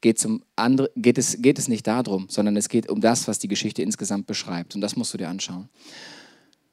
geht, 0.00 0.24
um 0.24 0.42
andere, 0.56 0.90
geht, 0.96 1.18
es, 1.18 1.40
geht 1.40 1.58
es 1.58 1.68
nicht 1.68 1.86
darum, 1.86 2.26
sondern 2.28 2.56
es 2.56 2.68
geht 2.68 2.88
um 2.88 3.00
das, 3.00 3.28
was 3.28 3.38
die 3.38 3.48
Geschichte 3.48 3.82
insgesamt 3.82 4.26
beschreibt. 4.26 4.74
Und 4.74 4.80
das 4.80 4.96
musst 4.96 5.12
du 5.14 5.18
dir 5.18 5.28
anschauen. 5.28 5.68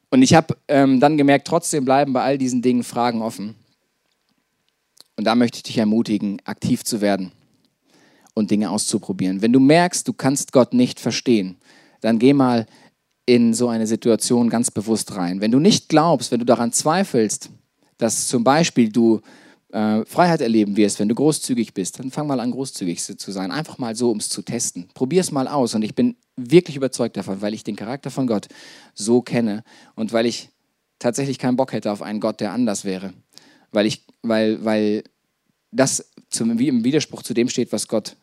Und 0.10 0.22
ich 0.22 0.34
habe 0.34 0.56
ähm, 0.68 1.00
dann 1.00 1.18
gemerkt, 1.18 1.48
trotzdem 1.48 1.86
bleiben 1.86 2.14
bei 2.14 2.22
all 2.22 2.38
diesen 2.38 2.62
Dingen 2.62 2.84
Fragen 2.84 3.22
offen. 3.22 3.56
Und 5.16 5.26
da 5.26 5.36
möchte 5.36 5.58
ich 5.58 5.64
dich 5.64 5.78
ermutigen, 5.78 6.42
aktiv 6.46 6.84
zu 6.84 7.02
werden 7.02 7.32
und 8.34 8.52
Dinge 8.52 8.70
auszuprobieren. 8.70 9.42
Wenn 9.42 9.54
du 9.54 9.60
merkst, 9.60 10.08
du 10.08 10.14
kannst 10.14 10.52
Gott 10.52 10.74
nicht 10.74 11.00
verstehen, 11.00 11.58
dann 12.02 12.20
geh 12.20 12.34
mal 12.34 12.66
in 13.26 13.54
so 13.54 13.70
eine 13.70 13.88
Situation 13.88 14.50
ganz 14.50 14.70
bewusst 14.70 15.16
rein. 15.16 15.40
Wenn 15.40 15.52
du 15.52 15.60
nicht 15.60 15.90
glaubst, 15.90 16.32
wenn 16.32 16.40
du 16.40 16.46
daran 16.46 16.72
zweifelst, 16.74 17.50
dass 18.04 18.28
zum 18.28 18.44
Beispiel 18.44 18.90
du 18.90 19.22
äh, 19.72 20.04
Freiheit 20.06 20.42
erleben 20.42 20.76
wirst, 20.76 21.00
wenn 21.00 21.08
du 21.08 21.16
großzügig 21.16 21.74
bist, 21.74 22.00
dann 22.00 22.12
fang 22.12 22.28
mal 22.28 22.40
an, 22.40 22.52
großzügig 22.52 23.02
zu 23.02 23.32
sein. 23.32 23.50
Einfach 23.50 23.78
mal 23.78 23.96
so, 23.96 24.12
um 24.12 24.18
es 24.18 24.30
zu 24.30 24.42
testen. 24.42 24.90
Probier 24.94 25.22
es 25.22 25.32
mal 25.32 25.48
aus. 25.48 25.74
Und 25.74 25.84
ich 25.84 25.96
bin 25.96 26.16
wirklich 26.36 26.76
überzeugt 26.76 27.16
davon, 27.16 27.42
weil 27.42 27.54
ich 27.54 27.64
den 27.64 27.78
Charakter 27.78 28.12
von 28.12 28.28
Gott 28.28 28.48
so 28.94 29.22
kenne 29.22 29.64
und 29.96 30.12
weil 30.12 30.26
ich 30.26 30.50
tatsächlich 31.00 31.40
keinen 31.40 31.56
Bock 31.56 31.72
hätte 31.72 31.92
auf 31.92 32.02
einen 32.02 32.20
Gott, 32.20 32.42
der 32.42 32.52
anders 32.52 32.86
wäre. 32.86 33.14
Weil, 33.72 33.86
ich, 33.86 34.06
weil, 34.22 34.64
weil 34.66 35.04
das 35.72 36.12
zum, 36.30 36.60
wie 36.60 36.68
im 36.68 36.84
Widerspruch 36.84 37.24
zu 37.24 37.34
dem 37.34 37.50
steht, 37.50 37.72
was 37.72 37.88
Gott 37.88 38.16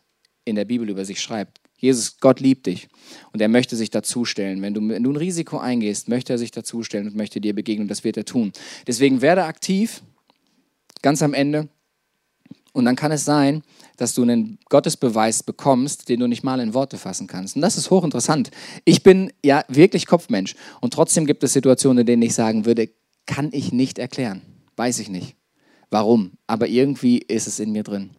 in 0.45 0.55
der 0.55 0.65
Bibel 0.65 0.89
über 0.89 1.05
sich 1.05 1.21
schreibt. 1.21 1.59
Jesus, 1.81 2.19
Gott 2.19 2.39
liebt 2.39 2.67
dich 2.67 2.87
und 3.33 3.41
er 3.41 3.49
möchte 3.49 3.75
sich 3.75 3.89
dazustellen. 3.89 4.61
Wenn 4.61 4.75
du, 4.75 4.87
wenn 4.87 5.01
du 5.01 5.11
ein 5.11 5.17
Risiko 5.17 5.57
eingehst, 5.57 6.09
möchte 6.09 6.31
er 6.31 6.37
sich 6.37 6.51
dazustellen 6.51 7.07
und 7.07 7.15
möchte 7.15 7.41
dir 7.41 7.55
begegnen 7.55 7.87
das 7.87 8.03
wird 8.03 8.17
er 8.17 8.25
tun. 8.25 8.53
Deswegen 8.85 9.21
werde 9.21 9.45
aktiv, 9.45 10.03
ganz 11.01 11.23
am 11.23 11.33
Ende. 11.33 11.67
Und 12.73 12.85
dann 12.85 12.95
kann 12.95 13.11
es 13.11 13.25
sein, 13.25 13.63
dass 13.97 14.13
du 14.13 14.21
einen 14.21 14.59
Gottesbeweis 14.69 15.43
bekommst, 15.43 16.07
den 16.07 16.19
du 16.19 16.27
nicht 16.27 16.43
mal 16.43 16.59
in 16.59 16.75
Worte 16.75 16.99
fassen 16.99 17.27
kannst. 17.27 17.55
Und 17.55 17.63
das 17.63 17.77
ist 17.77 17.89
hochinteressant. 17.89 18.51
Ich 18.85 19.01
bin 19.01 19.33
ja 19.43 19.65
wirklich 19.67 20.05
Kopfmensch 20.05 20.55
und 20.81 20.93
trotzdem 20.93 21.25
gibt 21.25 21.43
es 21.43 21.51
Situationen, 21.51 22.01
in 22.01 22.05
denen 22.05 22.21
ich 22.21 22.35
sagen 22.35 22.65
würde, 22.65 22.89
kann 23.25 23.49
ich 23.51 23.73
nicht 23.73 23.97
erklären. 23.97 24.43
Weiß 24.77 24.99
ich 24.99 25.09
nicht. 25.09 25.35
Warum? 25.89 26.33
Aber 26.45 26.67
irgendwie 26.67 27.17
ist 27.17 27.47
es 27.47 27.59
in 27.59 27.71
mir 27.71 27.83
drin. 27.83 28.11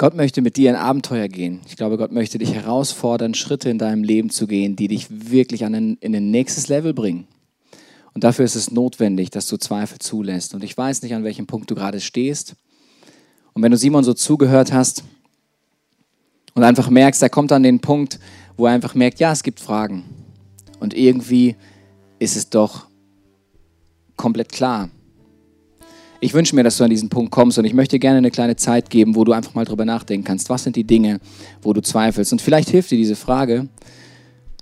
Gott 0.00 0.14
möchte 0.14 0.40
mit 0.40 0.56
dir 0.56 0.70
ein 0.70 0.76
Abenteuer 0.76 1.28
gehen. 1.28 1.60
Ich 1.68 1.76
glaube, 1.76 1.98
Gott 1.98 2.10
möchte 2.10 2.38
dich 2.38 2.54
herausfordern, 2.54 3.34
Schritte 3.34 3.68
in 3.68 3.76
deinem 3.76 4.02
Leben 4.02 4.30
zu 4.30 4.46
gehen, 4.46 4.74
die 4.74 4.88
dich 4.88 5.30
wirklich 5.30 5.66
an 5.66 5.74
ein, 5.74 5.98
in 6.00 6.16
ein 6.16 6.30
nächstes 6.30 6.68
Level 6.68 6.94
bringen. 6.94 7.26
Und 8.14 8.24
dafür 8.24 8.46
ist 8.46 8.54
es 8.54 8.70
notwendig, 8.70 9.28
dass 9.28 9.46
du 9.46 9.58
Zweifel 9.58 9.98
zulässt. 9.98 10.54
Und 10.54 10.64
ich 10.64 10.74
weiß 10.74 11.02
nicht, 11.02 11.12
an 11.12 11.22
welchem 11.22 11.46
Punkt 11.46 11.70
du 11.70 11.74
gerade 11.74 12.00
stehst. 12.00 12.54
Und 13.52 13.62
wenn 13.62 13.72
du 13.72 13.76
Simon 13.76 14.02
so 14.02 14.14
zugehört 14.14 14.72
hast 14.72 15.04
und 16.54 16.64
einfach 16.64 16.88
merkst, 16.88 17.22
er 17.22 17.28
kommt 17.28 17.52
an 17.52 17.62
den 17.62 17.80
Punkt, 17.80 18.18
wo 18.56 18.64
er 18.64 18.72
einfach 18.72 18.94
merkt, 18.94 19.20
ja, 19.20 19.32
es 19.32 19.42
gibt 19.42 19.60
Fragen. 19.60 20.04
Und 20.78 20.94
irgendwie 20.94 21.56
ist 22.18 22.38
es 22.38 22.48
doch 22.48 22.86
komplett 24.16 24.50
klar. 24.50 24.88
Ich 26.22 26.34
wünsche 26.34 26.54
mir, 26.54 26.62
dass 26.62 26.76
du 26.76 26.84
an 26.84 26.90
diesen 26.90 27.08
Punkt 27.08 27.30
kommst 27.30 27.58
und 27.58 27.64
ich 27.64 27.72
möchte 27.72 27.98
gerne 27.98 28.18
eine 28.18 28.30
kleine 28.30 28.54
Zeit 28.54 28.90
geben, 28.90 29.14
wo 29.16 29.24
du 29.24 29.32
einfach 29.32 29.54
mal 29.54 29.64
drüber 29.64 29.86
nachdenken 29.86 30.24
kannst. 30.24 30.50
Was 30.50 30.64
sind 30.64 30.76
die 30.76 30.84
Dinge, 30.84 31.18
wo 31.62 31.72
du 31.72 31.80
zweifelst? 31.80 32.32
Und 32.32 32.42
vielleicht 32.42 32.68
hilft 32.68 32.90
dir 32.90 32.98
diese 32.98 33.16
Frage. 33.16 33.68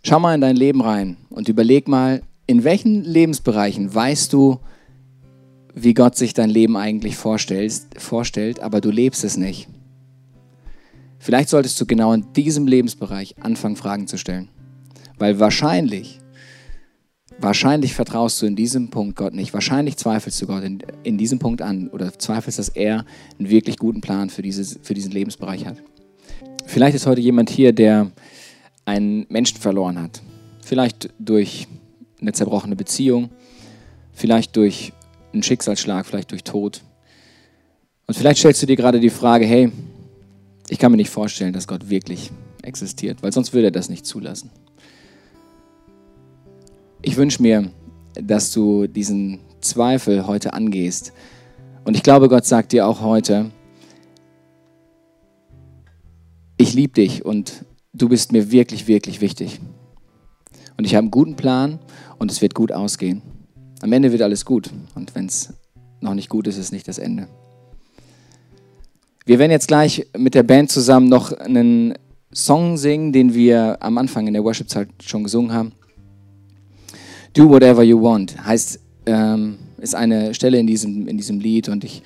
Schau 0.04 0.20
mal 0.20 0.36
in 0.36 0.40
dein 0.40 0.54
Leben 0.54 0.80
rein 0.80 1.16
und 1.30 1.48
überleg 1.48 1.88
mal, 1.88 2.22
in 2.46 2.62
welchen 2.62 3.02
Lebensbereichen 3.02 3.92
weißt 3.92 4.32
du, 4.32 4.60
wie 5.74 5.94
Gott 5.94 6.16
sich 6.16 6.32
dein 6.32 6.48
Leben 6.48 6.76
eigentlich 6.76 7.16
vorstellt, 7.16 7.74
vorstellt, 7.96 8.60
aber 8.60 8.80
du 8.80 8.90
lebst 8.90 9.24
es 9.24 9.36
nicht. 9.36 9.68
Vielleicht 11.18 11.48
solltest 11.48 11.80
du 11.80 11.86
genau 11.86 12.12
in 12.12 12.32
diesem 12.34 12.68
Lebensbereich 12.68 13.34
anfangen, 13.40 13.76
Fragen 13.76 14.06
zu 14.06 14.16
stellen. 14.16 14.48
Weil 15.18 15.40
wahrscheinlich 15.40 16.20
wahrscheinlich 17.38 17.94
vertraust 17.94 18.42
du 18.42 18.46
in 18.46 18.56
diesem 18.56 18.90
Punkt 18.90 19.16
Gott 19.16 19.34
nicht. 19.34 19.54
Wahrscheinlich 19.54 19.96
zweifelst 19.96 20.40
du 20.42 20.46
Gott 20.46 20.64
in, 20.64 20.82
in 21.04 21.18
diesem 21.18 21.38
Punkt 21.38 21.62
an 21.62 21.88
oder 21.88 22.18
zweifelst, 22.18 22.58
dass 22.58 22.68
er 22.68 23.04
einen 23.38 23.48
wirklich 23.48 23.78
guten 23.78 24.00
Plan 24.00 24.30
für, 24.30 24.42
dieses, 24.42 24.78
für 24.82 24.94
diesen 24.94 25.12
Lebensbereich 25.12 25.66
hat. 25.66 25.76
Vielleicht 26.66 26.96
ist 26.96 27.06
heute 27.06 27.20
jemand 27.20 27.50
hier, 27.50 27.72
der 27.72 28.10
einen 28.84 29.26
Menschen 29.28 29.58
verloren 29.58 30.00
hat. 30.00 30.22
Vielleicht 30.62 31.10
durch 31.18 31.66
eine 32.20 32.32
zerbrochene 32.32 32.76
Beziehung, 32.76 33.30
vielleicht 34.12 34.56
durch 34.56 34.92
einen 35.32 35.42
Schicksalsschlag, 35.42 36.06
vielleicht 36.06 36.30
durch 36.30 36.44
Tod. 36.44 36.82
Und 38.06 38.16
vielleicht 38.16 38.38
stellst 38.38 38.62
du 38.62 38.66
dir 38.66 38.76
gerade 38.76 39.00
die 39.00 39.10
Frage, 39.10 39.46
hey, 39.46 39.70
ich 40.68 40.78
kann 40.78 40.90
mir 40.90 40.96
nicht 40.96 41.10
vorstellen, 41.10 41.52
dass 41.52 41.66
Gott 41.66 41.88
wirklich 41.88 42.30
existiert, 42.62 43.22
weil 43.22 43.32
sonst 43.32 43.52
würde 43.52 43.68
er 43.68 43.70
das 43.70 43.88
nicht 43.88 44.04
zulassen. 44.04 44.50
Ich 47.00 47.16
wünsche 47.16 47.42
mir, 47.42 47.70
dass 48.14 48.52
du 48.52 48.88
diesen 48.88 49.38
Zweifel 49.60 50.26
heute 50.26 50.52
angehst. 50.52 51.12
Und 51.84 51.96
ich 51.96 52.02
glaube, 52.02 52.28
Gott 52.28 52.44
sagt 52.44 52.72
dir 52.72 52.86
auch 52.86 53.00
heute, 53.00 53.50
ich 56.56 56.74
liebe 56.74 56.94
dich 56.94 57.24
und 57.24 57.64
du 57.92 58.08
bist 58.08 58.32
mir 58.32 58.50
wirklich, 58.50 58.88
wirklich 58.88 59.20
wichtig. 59.20 59.60
Und 60.76 60.84
ich 60.84 60.94
habe 60.94 61.04
einen 61.04 61.10
guten 61.10 61.36
Plan 61.36 61.78
und 62.18 62.30
es 62.32 62.42
wird 62.42 62.54
gut 62.54 62.72
ausgehen. 62.72 63.22
Am 63.80 63.92
Ende 63.92 64.10
wird 64.10 64.22
alles 64.22 64.44
gut. 64.44 64.70
Und 64.96 65.14
wenn 65.14 65.26
es 65.26 65.54
noch 66.00 66.14
nicht 66.14 66.28
gut 66.28 66.48
ist, 66.48 66.58
ist 66.58 66.72
nicht 66.72 66.88
das 66.88 66.98
Ende. 66.98 67.28
Wir 69.24 69.38
werden 69.38 69.52
jetzt 69.52 69.68
gleich 69.68 70.06
mit 70.16 70.34
der 70.34 70.42
Band 70.42 70.70
zusammen 70.70 71.08
noch 71.08 71.32
einen 71.32 71.94
Song 72.32 72.76
singen, 72.76 73.12
den 73.12 73.34
wir 73.34 73.76
am 73.80 73.98
Anfang 73.98 74.26
in 74.26 74.34
der 74.34 74.42
Worship-Zeit 74.42 74.88
schon 75.02 75.22
gesungen 75.22 75.52
haben. 75.52 75.72
Do 77.34 77.48
whatever 77.48 77.82
you 77.82 78.00
want 78.00 78.42
heißt, 78.44 78.80
ähm, 79.06 79.58
ist 79.78 79.94
eine 79.94 80.34
Stelle 80.34 80.58
in 80.58 80.66
diesem, 80.66 81.08
in 81.08 81.16
diesem 81.16 81.40
Lied 81.40 81.68
und 81.68 81.84
ich 81.84 82.02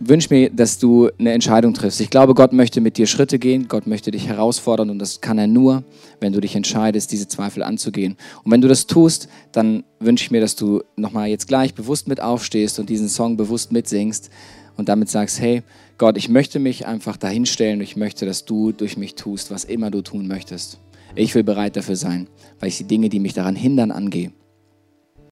wünsche 0.00 0.32
mir, 0.32 0.50
dass 0.50 0.78
du 0.78 1.10
eine 1.18 1.32
Entscheidung 1.32 1.74
triffst. 1.74 2.00
Ich 2.00 2.10
glaube, 2.10 2.34
Gott 2.34 2.52
möchte 2.52 2.80
mit 2.80 2.96
dir 2.96 3.06
Schritte 3.06 3.38
gehen, 3.38 3.68
Gott 3.68 3.86
möchte 3.86 4.10
dich 4.10 4.26
herausfordern 4.26 4.88
und 4.90 4.98
das 4.98 5.20
kann 5.20 5.38
er 5.38 5.46
nur, 5.46 5.84
wenn 6.20 6.32
du 6.32 6.40
dich 6.40 6.56
entscheidest, 6.56 7.12
diese 7.12 7.28
Zweifel 7.28 7.62
anzugehen. 7.62 8.16
Und 8.42 8.50
wenn 8.50 8.62
du 8.62 8.68
das 8.68 8.86
tust, 8.86 9.28
dann 9.52 9.84
wünsche 10.00 10.24
ich 10.24 10.30
mir, 10.30 10.40
dass 10.40 10.56
du 10.56 10.82
nochmal 10.96 11.28
jetzt 11.28 11.48
gleich 11.48 11.74
bewusst 11.74 12.08
mit 12.08 12.20
aufstehst 12.20 12.78
und 12.78 12.88
diesen 12.88 13.08
Song 13.08 13.36
bewusst 13.36 13.72
mitsingst 13.72 14.30
und 14.76 14.88
damit 14.88 15.10
sagst, 15.10 15.38
hey 15.38 15.62
Gott, 15.98 16.16
ich 16.16 16.30
möchte 16.30 16.58
mich 16.58 16.86
einfach 16.86 17.18
dahinstellen 17.18 17.80
und 17.80 17.84
ich 17.84 17.96
möchte, 17.96 18.24
dass 18.24 18.46
du 18.46 18.72
durch 18.72 18.96
mich 18.96 19.16
tust, 19.16 19.50
was 19.50 19.64
immer 19.64 19.90
du 19.90 20.00
tun 20.00 20.26
möchtest. 20.26 20.78
Ich 21.14 21.34
will 21.34 21.42
bereit 21.42 21.76
dafür 21.76 21.96
sein, 21.96 22.28
weil 22.58 22.68
ich 22.68 22.78
die 22.78 22.84
Dinge, 22.84 23.08
die 23.08 23.20
mich 23.20 23.34
daran 23.34 23.56
hindern, 23.56 23.90
angehe. 23.90 24.32